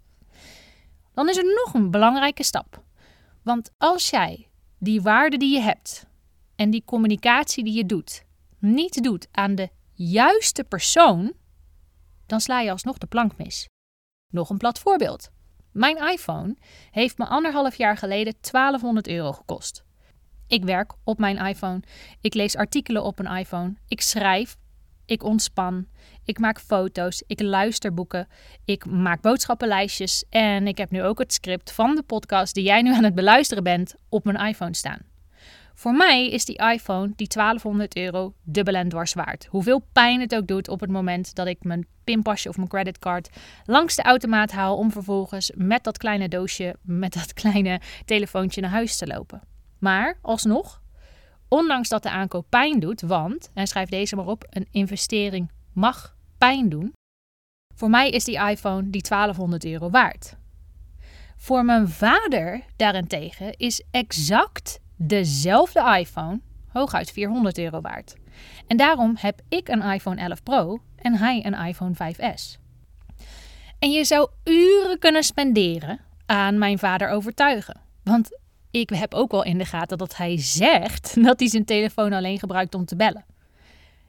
Dan 1.14 1.28
is 1.28 1.36
er 1.36 1.62
nog 1.64 1.75
een 1.75 1.90
belangrijke 1.90 2.42
stap. 2.42 2.82
Want 3.42 3.70
als 3.78 4.10
jij 4.10 4.48
die 4.78 5.02
waarde 5.02 5.36
die 5.36 5.52
je 5.52 5.60
hebt 5.60 6.06
en 6.56 6.70
die 6.70 6.82
communicatie 6.84 7.64
die 7.64 7.75
je 7.75 7.86
doet, 7.86 8.25
niet 8.58 9.02
doet 9.02 9.28
aan 9.30 9.54
de 9.54 9.68
juiste 9.92 10.64
persoon, 10.64 11.32
dan 12.26 12.40
sla 12.40 12.60
je 12.60 12.70
alsnog 12.70 12.98
de 12.98 13.06
plank 13.06 13.36
mis. 13.36 13.68
Nog 14.32 14.50
een 14.50 14.58
plat 14.58 14.78
voorbeeld. 14.78 15.30
Mijn 15.72 15.96
iPhone 15.96 16.56
heeft 16.90 17.18
me 17.18 17.26
anderhalf 17.26 17.76
jaar 17.76 17.96
geleden 17.96 18.34
1200 18.40 19.08
euro 19.08 19.32
gekost. 19.32 19.86
Ik 20.48 20.64
werk 20.64 20.92
op 21.04 21.18
mijn 21.18 21.36
iPhone. 21.36 21.80
Ik 22.20 22.34
lees 22.34 22.56
artikelen 22.56 23.04
op 23.04 23.18
een 23.18 23.36
iPhone. 23.36 23.74
Ik 23.88 24.00
schrijf. 24.00 24.56
Ik 25.06 25.22
ontspan. 25.22 25.86
Ik 26.24 26.38
maak 26.38 26.60
foto's. 26.60 27.22
Ik 27.26 27.40
luister 27.40 27.94
boeken. 27.94 28.28
Ik 28.64 28.86
maak 28.86 29.20
boodschappenlijstjes. 29.20 30.24
En 30.30 30.66
ik 30.66 30.78
heb 30.78 30.90
nu 30.90 31.02
ook 31.02 31.18
het 31.18 31.32
script 31.32 31.72
van 31.72 31.94
de 31.94 32.02
podcast 32.02 32.54
die 32.54 32.64
jij 32.64 32.82
nu 32.82 32.94
aan 32.94 33.04
het 33.04 33.14
beluisteren 33.14 33.62
bent 33.64 33.94
op 34.08 34.24
mijn 34.24 34.48
iPhone 34.48 34.74
staan. 34.74 35.00
Voor 35.74 35.94
mij 35.94 36.30
is 36.30 36.44
die 36.44 36.72
iPhone, 36.72 37.12
die 37.16 37.28
1200 37.28 37.96
euro, 37.96 38.34
dubbel 38.42 38.74
en 38.74 38.88
dwars 38.88 39.14
waard. 39.14 39.46
Hoeveel 39.50 39.82
pijn 39.92 40.20
het 40.20 40.34
ook 40.34 40.46
doet 40.46 40.68
op 40.68 40.80
het 40.80 40.90
moment 40.90 41.34
dat 41.34 41.46
ik 41.46 41.64
mijn 41.64 41.86
pinpasje 42.04 42.48
of 42.48 42.56
mijn 42.56 42.68
creditcard 42.68 43.28
langs 43.64 43.96
de 43.96 44.02
automaat 44.02 44.52
haal 44.52 44.76
om 44.76 44.92
vervolgens 44.92 45.52
met 45.54 45.84
dat 45.84 45.98
kleine 45.98 46.28
doosje, 46.28 46.76
met 46.82 47.12
dat 47.12 47.32
kleine 47.32 47.80
telefoontje 48.04 48.60
naar 48.60 48.70
huis 48.70 48.96
te 48.96 49.06
lopen. 49.06 49.55
Maar 49.78 50.18
alsnog, 50.23 50.83
ondanks 51.49 51.88
dat 51.88 52.02
de 52.02 52.11
aankoop 52.11 52.47
pijn 52.49 52.80
doet, 52.80 53.00
want, 53.00 53.50
en 53.54 53.66
schrijf 53.66 53.88
deze 53.88 54.16
maar 54.16 54.26
op, 54.26 54.47
een 54.50 54.68
investering 54.71 55.50
mag 55.73 56.16
pijn 56.38 56.68
doen. 56.68 56.92
Voor 57.75 57.90
mij 57.90 58.11
is 58.11 58.25
die 58.25 58.49
iPhone 58.49 58.90
die 58.90 59.02
1200 59.02 59.64
euro 59.64 59.90
waard. 59.90 60.37
Voor 61.37 61.64
mijn 61.64 61.88
vader 61.88 62.62
daarentegen 62.76 63.56
is 63.56 63.85
exact 63.90 64.80
dezelfde 64.97 65.97
iPhone 65.99 66.40
hooguit 66.68 67.11
400 67.11 67.59
euro 67.59 67.80
waard. 67.80 68.16
En 68.66 68.76
daarom 68.76 69.14
heb 69.18 69.40
ik 69.49 69.68
een 69.68 69.83
iPhone 69.83 70.21
11 70.21 70.42
Pro 70.42 70.80
en 70.97 71.14
hij 71.14 71.47
een 71.47 71.66
iPhone 71.66 71.95
5S. 71.95 72.59
En 73.78 73.90
je 73.90 74.04
zou 74.04 74.30
uren 74.45 74.99
kunnen 74.99 75.23
spenderen 75.25 76.00
aan 76.26 76.59
mijn 76.59 76.78
vader 76.78 77.09
overtuigen. 77.09 77.80
Want 78.02 78.38
ik 78.80 78.90
heb 78.90 79.14
ook 79.14 79.30
wel 79.30 79.45
in 79.45 79.59
de 79.59 79.64
gaten 79.64 79.99
dat 79.99 80.16
hij 80.16 80.38
zegt 80.38 81.14
dat 81.25 81.40
hij 81.40 81.49
zijn 81.49 81.64
telefoon 81.64 82.12
alleen 82.12 82.38
gebruikt 82.38 82.75
om 82.75 82.85
te 82.85 82.97
bellen. 82.97 83.25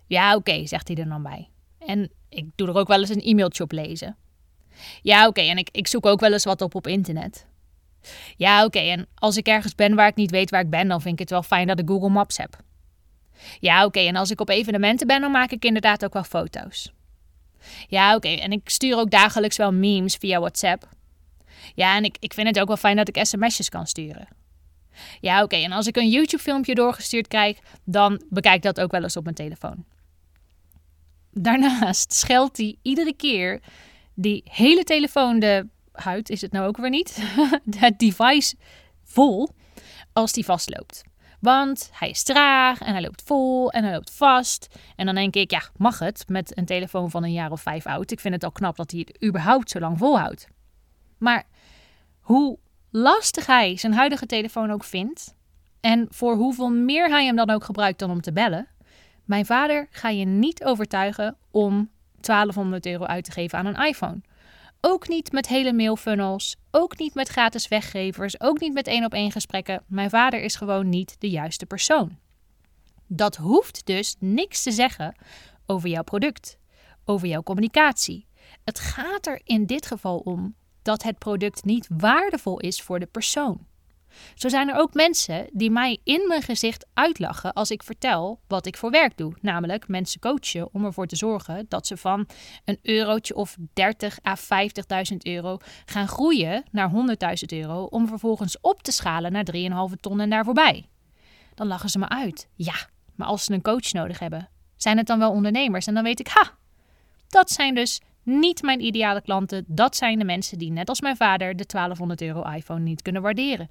Ja, 0.08 0.36
oké, 0.36 0.66
zegt 0.66 0.88
hij 0.88 0.98
er 0.98 1.10
dan 1.10 1.24
bij. 1.24 1.50
En 1.80 2.12
ik 2.30 2.50
doe 2.56 2.68
er 2.68 2.76
ook 2.76 2.88
wel 2.88 3.00
eens 3.00 3.10
een 3.10 3.22
e-mailtje 3.22 3.64
op 3.64 3.72
lezen. 3.72 4.16
Ja, 5.02 5.28
oké, 5.28 5.42
en 5.42 5.58
ik, 5.58 5.70
ik 5.72 5.88
zoek 5.88 6.06
ook 6.06 6.20
wel 6.20 6.34
eens 6.34 6.44
wat 6.44 6.62
op 6.62 6.76
op 6.76 6.88
internet. 6.88 7.46
Ja, 8.36 8.66
oké, 8.66 8.80
en 8.80 9.08
als 9.16 9.38
ik 9.38 9.48
ergens 9.48 9.76
ben 9.76 9.96
waar 9.96 10.08
ik 10.08 10.16
niet 10.16 10.32
weet 10.32 10.50
waar 10.50 10.62
ik 10.62 10.70
ben, 10.70 10.88
dan 10.88 11.02
vind 11.02 11.14
ik 11.14 11.20
het 11.20 11.30
wel 11.30 11.44
fijn 11.44 11.68
dat 11.68 11.80
ik 11.80 11.88
Google 11.88 12.10
Maps 12.10 12.38
heb. 12.38 12.58
Ja, 13.60 13.86
oké, 13.86 14.00
en 14.00 14.16
als 14.16 14.32
ik 14.32 14.42
op 14.42 14.50
evenementen 14.50 15.08
ben, 15.08 15.22
dan 15.22 15.32
maak 15.32 15.52
ik 15.52 15.66
inderdaad 15.66 16.06
ook 16.06 16.14
wel 16.14 16.24
foto's. 16.24 16.94
Ja, 17.88 18.16
oké, 18.16 18.28
en 18.28 18.52
ik 18.52 18.70
stuur 18.70 18.98
ook 18.98 19.12
dagelijks 19.12 19.58
wel 19.58 19.74
memes 19.74 20.16
via 20.16 20.40
WhatsApp. 20.40 20.90
Ja, 21.76 21.96
en 21.96 22.04
ik, 22.04 22.18
ik 22.20 22.34
vind 22.34 22.48
het 22.48 22.60
ook 22.60 22.68
wel 22.68 22.78
fijn 22.78 22.96
dat 22.96 23.08
ik 23.08 23.26
sms'jes 23.26 23.70
kan 23.70 23.88
sturen. 23.88 24.28
Ja, 25.20 25.44
oké, 25.44 25.56
en 25.56 25.72
als 25.72 25.88
ik 25.88 25.96
een 25.96 26.10
YouTube-filmpje 26.10 26.76
doorgestuurd 26.76 27.28
krijg, 27.28 27.60
dan 27.84 28.22
bekijk 28.30 28.56
ik 28.56 28.62
dat 28.62 28.80
ook 28.80 28.92
wel 28.92 29.04
eens 29.04 29.18
op 29.18 29.24
mijn 29.24 29.36
telefoon. 29.36 29.86
Daarnaast 31.32 32.14
scheldt 32.14 32.58
hij 32.58 32.78
iedere 32.82 33.14
keer 33.14 33.62
die 34.14 34.44
hele 34.46 34.84
telefoon 34.84 35.40
de 35.40 35.68
huid 35.92 36.30
is 36.30 36.42
het 36.42 36.52
nou 36.52 36.68
ook 36.68 36.78
weer 36.78 36.90
niet, 36.90 37.24
het 37.78 38.00
device 38.00 38.56
vol 39.04 39.50
als 40.14 40.32
die 40.32 40.46
vastloopt. 40.46 41.04
Want 41.40 41.90
hij 41.94 42.10
is 42.10 42.24
traag 42.24 42.80
en 42.80 42.92
hij 42.92 43.02
loopt 43.02 43.24
vol 43.26 43.72
en 43.72 43.84
hij 43.84 43.94
loopt 43.94 44.12
vast. 44.12 44.68
En 44.96 45.06
dan 45.06 45.16
denk 45.16 45.36
ik, 45.36 45.52
ja, 45.52 45.62
mag 45.76 46.00
het 46.00 46.24
met 46.28 46.58
een 46.58 46.66
telefoon 46.66 47.12
van 47.12 47.24
een 47.24 47.32
jaar 47.32 47.52
of 47.52 47.62
vijf 47.62 47.86
oud? 47.86 48.12
Ik 48.12 48.20
vind 48.20 48.34
het 48.34 48.44
al 48.44 48.52
knap 48.52 48.76
dat 48.76 48.92
hij 48.92 49.00
het 49.00 49.24
überhaupt 49.24 49.70
zo 49.70 49.80
lang 49.80 49.98
volhoudt. 49.98 50.48
Maar 51.18 51.44
hoe 52.20 52.58
lastig 52.90 53.46
hij 53.46 53.78
zijn 53.78 53.94
huidige 53.94 54.26
telefoon 54.26 54.72
ook 54.72 54.84
vindt, 54.84 55.36
en 55.80 56.08
voor 56.10 56.36
hoeveel 56.36 56.70
meer 56.70 57.10
hij 57.10 57.26
hem 57.26 57.36
dan 57.36 57.50
ook 57.50 57.64
gebruikt 57.64 58.00
dan 58.00 58.12
om 58.12 58.22
te 58.22 58.34
bellen, 58.34 58.68
mijn 59.26 59.46
vader 59.46 59.88
ga 59.92 60.10
je 60.10 60.26
niet 60.26 60.64
overtuigen 60.64 61.38
om 61.52 61.90
1200 62.20 62.86
euro 62.86 63.06
uit 63.06 63.24
te 63.24 63.32
geven 63.32 63.58
aan 63.60 63.66
een 63.66 63.86
iPhone. 63.86 64.22
Ook 64.82 65.08
niet 65.08 65.32
met 65.32 65.48
hele 65.48 65.74
mailfunnels, 65.74 66.56
ook 66.72 66.98
niet 66.98 67.14
met 67.14 67.28
gratis 67.28 67.68
weggevers, 67.68 68.42
ook 68.42 68.60
niet 68.60 68.74
met 68.74 68.88
één 68.88 69.06
op 69.06 69.14
één 69.14 69.32
gesprekken. 69.32 69.84
Mijn 69.88 70.10
vader 70.10 70.42
is 70.42 70.56
gewoon 70.56 70.90
niet 70.90 71.16
de 71.20 71.30
juiste 71.30 71.66
persoon. 71.66 72.18
Dat 73.08 73.36
hoeft 73.36 73.86
dus 73.86 74.16
niks 74.20 74.64
te 74.64 74.72
zeggen 74.72 75.16
over 75.66 75.90
jouw 75.90 76.04
product, 76.04 76.58
over 77.06 77.28
jouw 77.28 77.44
communicatie. 77.44 78.28
Het 78.64 78.80
gaat 78.80 79.28
er 79.28 79.42
in 79.44 79.66
dit 79.66 79.86
geval 79.86 80.18
om 80.18 80.56
dat 80.88 81.04
het 81.04 81.18
product 81.18 81.66
niet 81.66 81.88
waardevol 81.98 82.60
is 82.60 82.82
voor 82.82 83.00
de 83.00 83.06
persoon. 83.06 83.66
Zo 84.36 84.50
zijn 84.50 84.70
er 84.70 84.76
ook 84.76 84.94
mensen 84.94 85.48
die 85.52 85.72
mij 85.72 86.00
in 86.04 86.28
mijn 86.28 86.42
gezicht 86.42 86.86
uitlachen 86.94 87.54
als 87.54 87.72
ik 87.72 87.84
vertel 87.84 88.40
wat 88.48 88.66
ik 88.66 88.78
voor 88.78 88.92
werk 88.92 89.18
doe. 89.18 89.34
Namelijk 89.42 89.88
mensen 89.88 90.20
coachen 90.20 90.74
om 90.74 90.86
ervoor 90.86 91.08
te 91.08 91.16
zorgen 91.16 91.66
dat 91.70 91.88
ze 91.88 91.98
van 91.98 92.28
een 92.66 92.80
eurotje 92.82 93.36
of 93.36 93.58
30 93.74 94.18
à 94.26 94.36
50.000 95.12 95.18
euro 95.18 95.58
gaan 95.86 96.08
groeien 96.08 96.64
naar 96.72 96.92
100.000 96.92 96.96
euro. 97.48 97.84
Om 97.84 98.08
vervolgens 98.08 98.58
op 98.62 98.84
te 98.84 98.92
schalen 98.92 99.32
naar 99.32 99.48
3,5 99.92 100.00
ton 100.00 100.20
en 100.20 100.30
daar 100.30 100.46
voorbij. 100.46 100.90
Dan 101.56 101.68
lachen 101.68 101.90
ze 101.90 102.00
me 102.00 102.10
uit. 102.10 102.48
Ja, 102.56 102.76
maar 103.16 103.28
als 103.28 103.44
ze 103.44 103.54
een 103.54 103.62
coach 103.62 103.92
nodig 103.92 104.20
hebben, 104.20 104.50
zijn 104.76 104.98
het 104.98 105.08
dan 105.08 105.20
wel 105.20 105.32
ondernemers? 105.32 105.88
En 105.88 105.94
dan 105.94 106.04
weet 106.04 106.20
ik, 106.20 106.28
ha, 106.28 106.58
dat 107.28 107.52
zijn 107.52 107.76
dus 107.76 108.02
niet 108.28 108.62
mijn 108.62 108.82
ideale 108.82 109.22
klanten. 109.22 109.66
Dat 109.68 109.96
zijn 109.96 110.20
de 110.20 110.26
mensen 110.26 110.58
die, 110.58 110.72
net 110.72 110.90
als 110.90 111.02
mijn 111.02 111.16
vader, 111.16 111.56
de 111.56 111.66
1200 111.66 112.22
euro 112.22 112.42
iPhone 112.42 112.80
niet 112.80 113.02
kunnen 113.02 113.22
waarderen. 113.22 113.70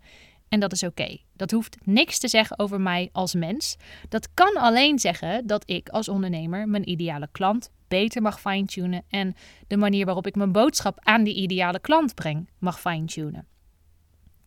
En 0.49 0.61
dat 0.61 0.73
is 0.73 0.83
oké. 0.83 1.19
Dat 1.33 1.51
hoeft 1.51 1.77
niks 1.85 2.19
te 2.19 2.29
zeggen 2.29 2.59
over 2.59 2.81
mij 2.81 3.09
als 3.13 3.35
mens. 3.35 3.77
Dat 4.09 4.29
kan 4.35 4.57
alleen 4.57 4.99
zeggen 4.99 5.47
dat 5.47 5.71
ik 5.71 5.89
als 5.89 6.09
ondernemer 6.09 6.69
mijn 6.69 6.91
ideale 6.91 7.29
klant 7.33 7.71
beter 7.89 8.23
mag 8.23 8.41
fine-tunen 8.41 9.03
en 9.09 9.35
de 9.67 9.77
manier 9.77 10.05
waarop 10.05 10.27
ik 10.27 10.37
mijn 10.37 10.53
boodschap 10.53 10.99
aan 11.01 11.25
die 11.25 11.35
ideale 11.35 11.81
klant 11.81 12.15
breng 12.15 12.49
mag 12.59 12.81
fine-tunen. 12.81 13.47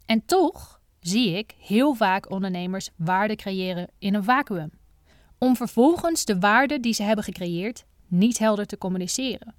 En 0.06 0.26
toch 0.26 0.82
zie 1.00 1.38
ik 1.38 1.56
heel 1.58 1.94
vaak 1.94 2.32
ondernemers 2.32 2.90
waarde 2.96 3.36
creëren 3.36 3.88
in 4.00 4.14
een 4.14 4.24
vacuüm. 4.24 4.72
Om 5.38 5.56
vervolgens 5.56 6.26
de 6.26 6.40
waarde 6.40 6.80
die 6.80 6.94
ze 6.94 7.04
hebben 7.04 7.24
gecreëerd 7.24 7.86
niet 8.08 8.38
helder 8.38 8.66
te 8.66 8.78
communiceren. 8.78 9.59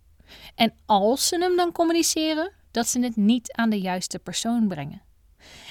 En 0.54 0.72
als 0.86 1.28
ze 1.28 1.38
hem 1.38 1.56
dan 1.56 1.72
communiceren, 1.72 2.52
dat 2.70 2.88
ze 2.88 3.00
het 3.00 3.16
niet 3.16 3.52
aan 3.52 3.70
de 3.70 3.80
juiste 3.80 4.18
persoon 4.18 4.68
brengen. 4.68 5.02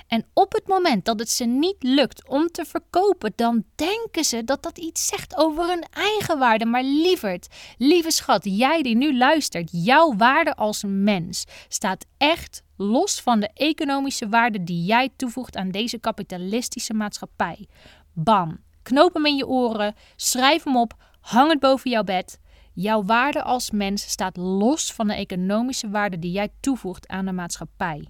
En 0.07 0.25
op 0.33 0.53
het 0.53 0.67
moment 0.67 1.05
dat 1.05 1.19
het 1.19 1.29
ze 1.29 1.45
niet 1.45 1.75
lukt 1.79 2.27
om 2.27 2.47
te 2.47 2.65
verkopen, 2.65 3.33
dan 3.35 3.63
denken 3.75 4.23
ze 4.23 4.43
dat 4.43 4.63
dat 4.63 4.77
iets 4.77 5.07
zegt 5.07 5.37
over 5.37 5.67
hun 5.67 5.85
eigen 5.91 6.39
waarde. 6.39 6.65
Maar 6.65 6.83
lieverd, 6.83 7.47
lieve 7.77 8.11
schat, 8.11 8.41
jij 8.43 8.81
die 8.81 8.95
nu 8.95 9.17
luistert, 9.17 9.69
jouw 9.71 10.15
waarde 10.15 10.55
als 10.55 10.83
mens 10.87 11.45
staat 11.67 12.05
echt 12.17 12.63
los 12.77 13.21
van 13.21 13.39
de 13.39 13.49
economische 13.53 14.29
waarde 14.29 14.63
die 14.63 14.83
jij 14.83 15.09
toevoegt 15.15 15.55
aan 15.55 15.71
deze 15.71 15.99
kapitalistische 15.99 16.93
maatschappij. 16.93 17.67
Bam, 18.13 18.63
knoop 18.83 19.13
hem 19.13 19.25
in 19.25 19.35
je 19.35 19.47
oren, 19.47 19.95
schrijf 20.15 20.63
hem 20.63 20.77
op, 20.77 20.93
hang 21.19 21.49
het 21.49 21.59
boven 21.59 21.89
jouw 21.89 22.03
bed. 22.03 22.39
Jouw 22.81 23.03
waarde 23.03 23.43
als 23.43 23.71
mens 23.71 24.09
staat 24.09 24.37
los 24.37 24.93
van 24.93 25.07
de 25.07 25.13
economische 25.13 25.89
waarde 25.89 26.19
die 26.19 26.31
jij 26.31 26.49
toevoegt 26.59 27.07
aan 27.07 27.25
de 27.25 27.31
maatschappij. 27.31 28.07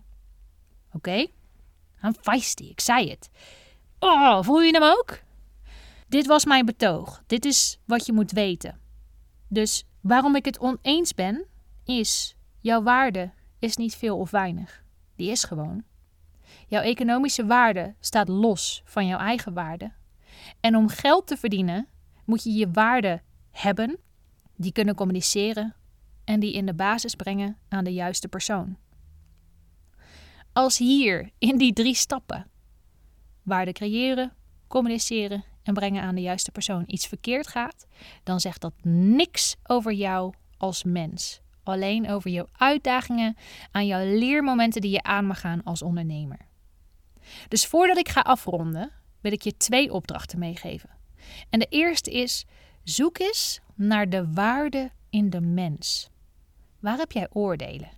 Oké? 0.94 1.28
I'm 2.04 2.14
feisty, 2.22 2.64
ik 2.64 2.80
zei 2.80 3.10
het. 3.10 3.30
Oh, 4.00 4.44
voel 4.44 4.62
je 4.62 4.72
hem 4.72 4.84
ook? 4.84 5.20
Dit 6.08 6.26
was 6.26 6.46
mijn 6.46 6.66
betoog. 6.66 7.24
Dit 7.28 7.46
is 7.46 7.80
wat 7.86 8.06
je 8.06 8.14
moet 8.14 8.32
weten. 8.32 8.80
Dus 9.48 9.86
waarom 10.02 10.36
ik 10.36 10.46
het 10.46 10.60
oneens 10.60 11.14
ben, 11.14 11.46
is: 11.86 12.36
jouw 12.60 12.84
waarde 12.84 13.32
is 13.60 13.76
niet 13.76 13.96
veel 13.96 14.18
of 14.18 14.32
weinig. 14.32 14.84
Die 15.16 15.32
is 15.32 15.44
gewoon. 15.44 15.84
Jouw 16.68 16.82
economische 16.82 17.46
waarde 17.46 17.96
staat 18.00 18.28
los 18.28 18.82
van 18.86 19.08
jouw 19.08 19.20
eigen 19.20 19.54
waarde. 19.54 19.92
En 20.60 20.76
om 20.76 20.88
geld 20.88 21.28
te 21.28 21.38
verdienen, 21.38 21.88
moet 22.26 22.44
je 22.44 22.54
je 22.54 22.72
waarde 22.72 23.22
hebben, 23.52 24.00
die 24.60 24.72
kunnen 24.72 24.96
communiceren 24.96 25.75
en 26.24 26.39
die 26.39 26.54
in 26.54 26.66
de 26.66 26.74
basis 26.74 27.16
brengen 27.16 27.58
aan 27.70 27.84
de 27.84 27.94
juiste 27.94 28.28
persoon 28.28 28.78
als 30.54 30.78
hier 30.78 31.30
in 31.38 31.58
die 31.58 31.74
drie 31.74 31.96
stappen. 31.96 32.48
Waarde 33.44 33.72
creëren, 33.72 34.34
communiceren 34.68 35.44
en 35.63 35.74
brengen 35.74 36.01
aan 36.01 36.16
de 36.16 36.22
juiste 36.22 36.51
persoon 36.51 36.84
iets 36.88 37.08
verkeerd 37.08 37.48
gaat, 37.48 37.88
dan 38.24 38.39
zegt 38.39 38.62
dat 38.62 38.74
niks 38.84 39.56
over 39.63 39.94
jou 39.94 40.34
als 40.58 40.84
mens. 40.84 41.42
Alleen 41.63 42.10
over 42.10 42.30
jouw 42.30 42.48
uitdagingen 42.51 43.38
aan 43.72 43.86
jouw 43.86 44.06
leermomenten 44.06 44.82
die 44.82 44.92
je 44.92 45.04
aan 45.04 45.25
mag 45.25 45.39
gaan 45.39 45.63
als 45.63 45.82
ondernemer. 45.82 46.39
Dus 47.48 47.66
voordat 47.66 47.98
ik 47.98 48.10
ga 48.10 48.22
afronden, 48.22 48.92
wil 49.22 49.32
ik 49.32 49.42
je 49.42 49.58
twee 49.58 49.94
opdrachten 49.94 50.39
meegeven. 50.39 50.89
En 51.50 51.60
de 51.60 51.68
eerste 51.70 52.12
is: 52.12 52.46
zoek 52.84 53.20
eens 53.20 53.60
naar 53.79 54.09
de 54.09 54.31
waarde 54.33 54.91
in 55.09 55.29
de 55.29 55.41
mens. 55.41 56.09
Waar 56.79 56.98
heb 56.98 57.12
jij 57.12 57.27
oordelen? 57.31 57.89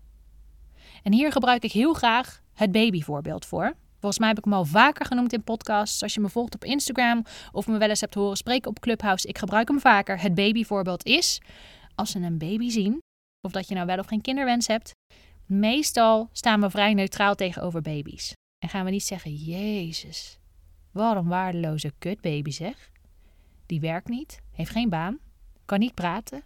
En 1.03 1.13
hier 1.13 1.31
gebruik 1.31 1.63
ik 1.63 1.71
heel 1.71 1.93
graag 1.93 2.41
het 2.53 2.71
babyvoorbeeld 2.71 3.45
voor. 3.45 3.73
Volgens 3.91 4.19
mij 4.19 4.27
heb 4.27 4.37
ik 4.37 4.43
hem 4.43 4.53
al 4.53 4.65
vaker 4.65 5.05
genoemd 5.05 5.33
in 5.33 5.43
podcasts. 5.43 6.03
Als 6.03 6.13
je 6.13 6.19
me 6.19 6.29
volgt 6.29 6.55
op 6.55 6.63
Instagram 6.63 7.23
of 7.51 7.67
me 7.67 7.77
wel 7.77 7.89
eens 7.89 8.01
hebt 8.01 8.13
horen 8.13 8.37
spreken 8.37 8.69
op 8.69 8.79
Clubhouse, 8.79 9.27
ik 9.27 9.37
gebruik 9.37 9.67
hem 9.67 9.79
vaker. 9.79 10.21
Het 10.21 10.35
babyvoorbeeld 10.35 11.05
is 11.05 11.41
als 11.95 12.11
ze 12.11 12.19
een 12.19 12.37
baby 12.37 12.69
zien, 12.69 12.99
of 13.41 13.51
dat 13.51 13.67
je 13.67 13.75
nou 13.75 13.85
wel 13.85 13.97
of 13.97 14.05
geen 14.05 14.21
kinderwens 14.21 14.67
hebt, 14.67 14.91
meestal 15.45 16.29
staan 16.31 16.61
we 16.61 16.69
vrij 16.69 16.93
neutraal 16.93 17.35
tegenover 17.35 17.81
baby's. 17.81 18.33
En 18.59 18.69
gaan 18.69 18.85
we 18.85 18.91
niet 18.91 19.03
zeggen: 19.03 19.33
Jezus, 19.35 20.39
wat 20.91 21.15
een 21.15 21.27
waardeloze 21.27 21.93
kutbaby 21.97 22.51
zeg. 22.51 22.91
Die 23.65 23.79
werkt 23.79 24.07
niet, 24.07 24.39
heeft 24.51 24.71
geen 24.71 24.89
baan, 24.89 25.19
kan 25.65 25.79
niet 25.79 25.93
praten, 25.93 26.43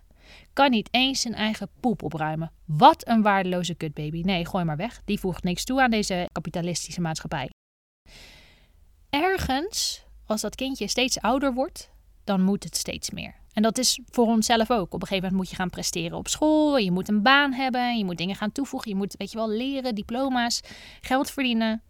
kan 0.54 0.70
niet 0.70 0.88
eens 0.92 1.22
zijn 1.22 1.34
eigen 1.34 1.70
poep 1.80 2.04
opruimen. 2.04 2.52
Wat 2.66 3.08
een 3.08 3.22
waardeloze 3.22 3.76
kutbaby. 3.76 4.22
Nee, 4.22 4.46
gooi 4.46 4.64
maar 4.64 4.78
weg. 4.78 5.02
Die 5.06 5.20
voegt 5.20 5.44
niks 5.44 5.64
toe 5.64 5.82
aan 5.82 5.92
deze 5.92 6.30
kapitalistische 6.32 7.02
maatschappij. 7.02 7.50
Ergens, 9.10 10.06
als 10.26 10.42
dat 10.42 10.56
kindje 10.56 10.88
steeds 10.88 11.20
ouder 11.20 11.54
wordt, 11.54 11.92
dan 12.24 12.42
moet 12.42 12.64
het 12.64 12.76
steeds 12.76 13.10
meer. 13.10 13.36
En 13.54 13.62
dat 13.62 13.78
is 13.78 14.00
voor 14.06 14.26
onszelf 14.26 14.72
ook. 14.72 14.94
Op 14.94 15.02
een 15.02 15.08
gegeven 15.08 15.16
moment 15.16 15.34
moet 15.34 15.50
je 15.50 15.56
gaan 15.56 15.70
presteren 15.70 16.18
op 16.18 16.28
school. 16.28 16.78
Je 16.78 16.92
moet 16.92 17.10
een 17.10 17.22
baan 17.22 17.54
hebben. 17.54 17.98
Je 17.98 18.06
moet 18.06 18.18
dingen 18.18 18.36
gaan 18.36 18.52
toevoegen. 18.52 18.90
Je 18.90 18.96
moet, 18.96 19.16
weet 19.18 19.32
je 19.32 19.38
wel, 19.38 19.50
leren, 19.50 19.96
diploma's, 19.96 20.62
geld 21.02 21.32
verdienen. 21.32 21.82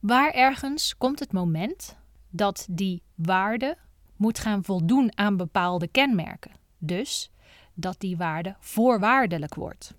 Waar 0.00 0.30
ergens 0.30 0.96
komt 0.96 1.18
het 1.18 1.32
moment 1.32 1.96
dat 2.30 2.66
die 2.70 3.02
waarde 3.14 3.76
moet 4.16 4.38
gaan 4.38 4.64
voldoen 4.64 5.18
aan 5.18 5.36
bepaalde 5.36 5.88
kenmerken. 5.88 6.52
Dus 6.78 7.30
dat 7.74 8.00
die 8.00 8.16
waarde 8.16 8.56
voorwaardelijk 8.58 9.54
wordt. 9.54 9.94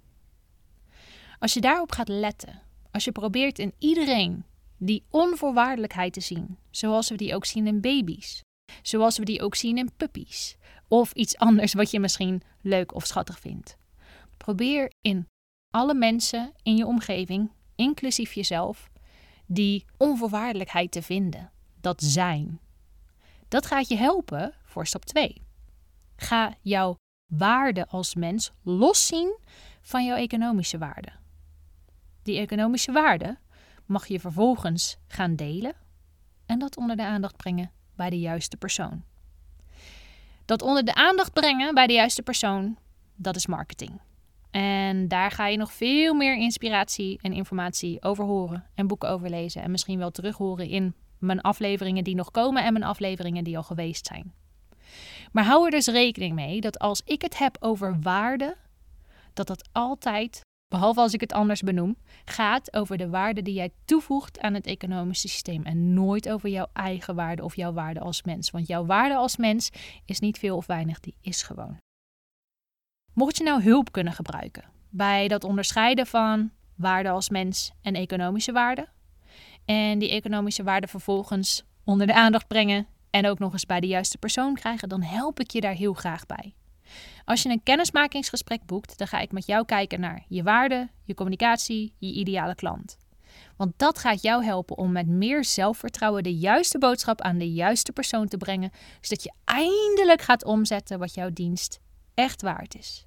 Als 1.40 1.54
je 1.54 1.62
daarop 1.62 1.92
gaat 1.92 2.08
letten, 2.08 2.62
als 2.92 3.04
je 3.04 3.12
probeert 3.12 3.60
in 3.60 3.74
iedereen 3.80 4.46
die 4.78 5.04
onvoorwaardelijkheid 5.10 6.14
te 6.14 6.22
zien, 6.22 6.58
zoals 6.72 7.10
we 7.10 7.16
die 7.16 7.36
ook 7.36 7.46
zien 7.46 7.68
in 7.68 7.82
baby's, 7.82 8.42
zoals 8.82 9.18
we 9.18 9.26
die 9.26 9.42
ook 9.42 9.56
zien 9.56 9.78
in 9.78 9.92
puppies, 9.98 10.58
of 10.88 11.12
iets 11.12 11.38
anders 11.38 11.74
wat 11.74 11.92
je 11.92 12.00
misschien 12.00 12.42
leuk 12.62 12.96
of 12.96 13.06
schattig 13.06 13.40
vindt. 13.40 13.78
Probeer 14.38 14.92
in 15.02 15.28
alle 15.74 15.94
mensen 15.94 16.54
in 16.64 16.76
je 16.76 16.86
omgeving, 16.86 17.52
inclusief 17.76 18.34
jezelf, 18.34 18.90
die 19.46 19.86
onvoorwaardelijkheid 19.98 20.92
te 20.92 21.02
vinden, 21.02 21.52
dat 21.82 22.04
zijn. 22.04 22.60
Dat 23.48 23.66
gaat 23.66 23.88
je 23.88 23.96
helpen 23.96 24.54
voor 24.64 24.88
stap 24.88 25.06
2. 25.06 25.42
Ga 26.16 26.54
jouw 26.62 26.96
waarde 27.26 27.88
als 27.88 28.16
mens 28.16 28.52
loszien 28.64 29.38
van 29.82 30.06
jouw 30.06 30.18
economische 30.18 30.78
waarde. 30.78 31.12
Die 32.24 32.40
economische 32.40 32.92
waarde 32.92 33.38
mag 33.86 34.08
je 34.08 34.20
vervolgens 34.20 34.98
gaan 35.08 35.36
delen 35.36 35.74
en 36.46 36.60
dat 36.60 36.78
onder 36.78 36.96
de 36.96 37.06
aandacht 37.06 37.38
brengen 37.38 37.72
bij 37.96 38.10
de 38.10 38.20
juiste 38.20 38.58
persoon. 38.58 39.04
Dat 40.46 40.62
onder 40.62 40.86
de 40.86 40.94
aandacht 40.94 41.34
brengen 41.34 41.74
bij 41.74 41.88
de 41.88 41.94
juiste 41.94 42.24
persoon, 42.24 42.78
dat 43.16 43.36
is 43.36 43.48
marketing. 43.48 44.02
En 44.52 45.08
daar 45.08 45.32
ga 45.32 45.48
je 45.48 45.58
nog 45.58 45.72
veel 45.72 46.14
meer 46.14 46.38
inspiratie 46.38 47.20
en 47.22 47.34
informatie 47.34 48.04
over 48.04 48.26
horen 48.26 48.66
en 48.76 48.88
boeken 48.88 49.10
over 49.10 49.30
lezen 49.30 49.62
en 49.62 49.72
misschien 49.72 49.98
wel 49.98 50.12
terug 50.12 50.38
horen 50.38 50.68
in 50.68 50.96
mijn 51.20 51.42
afleveringen 51.42 52.04
die 52.04 52.16
nog 52.16 52.32
komen 52.32 52.64
en 52.64 52.74
mijn 52.74 52.86
afleveringen 52.86 53.44
die 53.44 53.58
al 53.58 53.64
geweest 53.64 54.06
zijn. 54.06 54.34
Maar 55.32 55.46
hou 55.46 55.66
er 55.66 55.72
dus 55.72 55.88
rekening 55.88 56.36
mee 56.36 56.62
dat 56.62 56.80
als 56.80 57.02
ik 57.06 57.22
het 57.22 57.38
heb 57.38 57.58
over 57.60 57.98
waarde, 58.02 58.58
dat 59.34 59.48
dat 59.48 59.70
altijd, 59.72 60.42
behalve 60.68 61.00
als 61.00 61.14
ik 61.14 61.22
het 61.22 61.34
anders 61.34 61.62
benoem, 61.62 61.98
gaat 62.26 62.74
over 62.74 62.98
de 62.98 63.10
waarde 63.10 63.42
die 63.42 63.54
jij 63.54 63.72
toevoegt 63.86 64.40
aan 64.40 64.54
het 64.54 64.66
economische 64.66 65.28
systeem 65.28 65.64
en 65.64 65.94
nooit 65.94 66.30
over 66.30 66.50
jouw 66.50 66.68
eigen 66.74 67.16
waarde 67.16 67.44
of 67.44 67.56
jouw 67.56 67.74
waarde 67.74 68.00
als 68.00 68.24
mens. 68.24 68.50
Want 68.50 68.68
jouw 68.68 68.86
waarde 68.86 69.16
als 69.16 69.38
mens 69.38 69.70
is 70.06 70.20
niet 70.20 70.40
veel 70.40 70.56
of 70.56 70.66
weinig, 70.66 71.00
die 71.00 71.18
is 71.22 71.42
gewoon. 71.42 71.78
Mocht 73.14 73.38
je 73.38 73.44
nou 73.44 73.64
hulp 73.64 73.92
kunnen 73.92 74.14
gebruiken 74.14 74.64
bij 74.90 75.28
dat 75.28 75.44
onderscheiden 75.44 76.08
van 76.08 76.52
waarde 76.76 77.10
als 77.10 77.30
mens 77.30 77.72
en 77.82 77.96
economische 77.96 78.52
waarde, 78.52 78.88
en 79.68 80.00
die 80.00 80.10
economische 80.10 80.64
waarde 80.64 80.88
vervolgens 80.88 81.64
onder 81.84 82.08
de 82.08 82.14
aandacht 82.14 82.48
brengen 82.48 82.88
en 83.10 83.28
ook 83.28 83.40
nog 83.40 83.54
eens 83.54 83.66
bij 83.66 83.80
de 83.80 83.88
juiste 83.88 84.18
persoon 84.18 84.54
krijgen, 84.54 84.90
dan 84.90 85.02
help 85.02 85.40
ik 85.40 85.52
je 85.52 85.62
daar 85.62 85.74
heel 85.74 85.94
graag 85.94 86.26
bij. 86.26 86.54
Als 87.26 87.44
je 87.44 87.50
een 87.50 87.64
kennismakingsgesprek 87.64 88.66
boekt, 88.66 88.98
dan 88.98 89.08
ga 89.08 89.20
ik 89.20 89.32
met 89.32 89.46
jou 89.46 89.66
kijken 89.66 90.00
naar 90.00 90.24
je 90.28 90.44
waarde, 90.44 90.90
je 91.04 91.14
communicatie, 91.14 91.94
je 91.98 92.14
ideale 92.14 92.56
klant. 92.56 92.98
Want 93.58 93.74
dat 93.78 94.00
gaat 94.00 94.22
jou 94.22 94.44
helpen 94.44 94.78
om 94.78 94.92
met 94.92 95.08
meer 95.08 95.46
zelfvertrouwen 95.46 96.24
de 96.24 96.36
juiste 96.36 96.78
boodschap 96.78 97.22
aan 97.22 97.38
de 97.38 97.54
juiste 97.54 97.92
persoon 97.92 98.28
te 98.28 98.38
brengen, 98.38 98.72
zodat 99.02 99.24
je 99.24 99.32
eindelijk 99.46 100.22
gaat 100.22 100.44
omzetten 100.44 101.00
wat 101.00 101.14
jouw 101.14 101.30
dienst 101.34 101.80
echt 102.14 102.42
waard 102.42 102.76
is. 102.76 103.06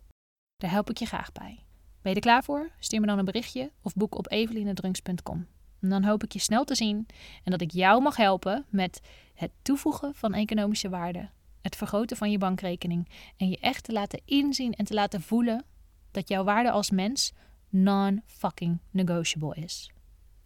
Daar 0.56 0.70
help 0.70 0.90
ik 0.90 0.98
je 0.98 1.06
graag 1.06 1.32
bij. 1.32 1.64
Ben 2.02 2.12
je 2.12 2.14
er 2.14 2.20
klaar 2.20 2.44
voor? 2.44 2.70
Stuur 2.78 3.00
me 3.00 3.06
dan 3.06 3.18
een 3.18 3.24
berichtje 3.24 3.70
of 3.82 3.94
boek 3.94 4.18
op 4.18 4.30
evelinedrunks.com. 4.30 5.46
En 5.80 5.88
dan 5.88 6.04
hoop 6.04 6.24
ik 6.24 6.32
je 6.32 6.38
snel 6.38 6.64
te 6.64 6.74
zien 6.74 7.06
en 7.44 7.50
dat 7.50 7.60
ik 7.60 7.70
jou 7.70 8.02
mag 8.02 8.16
helpen 8.16 8.64
met 8.68 9.00
het 9.34 9.50
toevoegen 9.62 10.14
van 10.14 10.34
economische 10.34 10.88
waarde, 10.88 11.28
het 11.60 11.76
vergroten 11.76 12.16
van 12.16 12.30
je 12.30 12.38
bankrekening 12.38 13.08
en 13.36 13.48
je 13.48 13.58
echt 13.58 13.84
te 13.84 13.92
laten 13.92 14.20
inzien 14.24 14.72
en 14.72 14.84
te 14.84 14.94
laten 14.94 15.22
voelen 15.22 15.64
dat 16.10 16.28
jouw 16.28 16.44
waarde 16.44 16.70
als 16.70 16.90
mens 16.90 17.32
non-fucking 17.68 18.78
negotiable 18.90 19.54
is. 19.54 19.90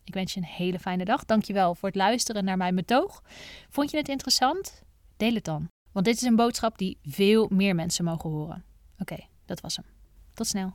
Ik 0.04 0.14
wens 0.14 0.34
je 0.34 0.40
een 0.40 0.46
hele 0.46 0.78
fijne 0.78 1.04
dag. 1.04 1.24
Dankjewel 1.24 1.74
voor 1.74 1.88
het 1.88 1.98
luisteren 1.98 2.44
naar 2.44 2.56
mijn 2.56 2.74
betoog. 2.74 3.22
Vond 3.70 3.90
je 3.90 3.96
het 3.96 4.08
interessant? 4.08 4.82
Deel 5.16 5.34
het 5.34 5.44
dan. 5.44 5.68
Want 5.92 6.06
dit 6.06 6.16
is 6.16 6.22
een 6.22 6.36
boodschap 6.36 6.78
die 6.78 6.98
veel 7.02 7.48
meer 7.50 7.74
mensen 7.74 8.04
mogen 8.04 8.30
horen. 8.30 8.64
Oké, 8.98 9.16
dat 9.44 9.60
was 9.60 9.76
hem. 9.76 9.86
Tot 10.34 10.46
snel. 10.46 10.74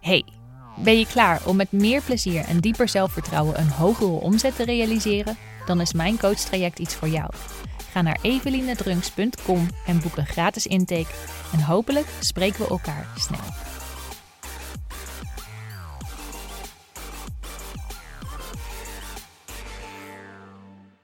Hey. 0.00 0.43
Ben 0.76 0.98
je 0.98 1.06
klaar 1.06 1.40
om 1.46 1.56
met 1.56 1.72
meer 1.72 2.02
plezier 2.02 2.44
en 2.44 2.58
dieper 2.58 2.88
zelfvertrouwen 2.88 3.58
een 3.58 3.70
hogere 3.70 4.06
omzet 4.10 4.56
te 4.56 4.64
realiseren? 4.64 5.36
Dan 5.66 5.80
is 5.80 5.92
mijn 5.92 6.18
coachtraject 6.18 6.78
iets 6.78 6.94
voor 6.94 7.08
jou. 7.08 7.30
Ga 7.90 8.02
naar 8.02 8.18
evelinedrunks.com 8.22 9.68
en 9.86 10.00
boek 10.00 10.16
een 10.16 10.26
gratis 10.26 10.66
intake. 10.66 11.14
En 11.52 11.60
hopelijk 11.60 12.06
spreken 12.20 12.58
we 12.58 12.68
elkaar 12.68 13.06
snel. 13.16 13.63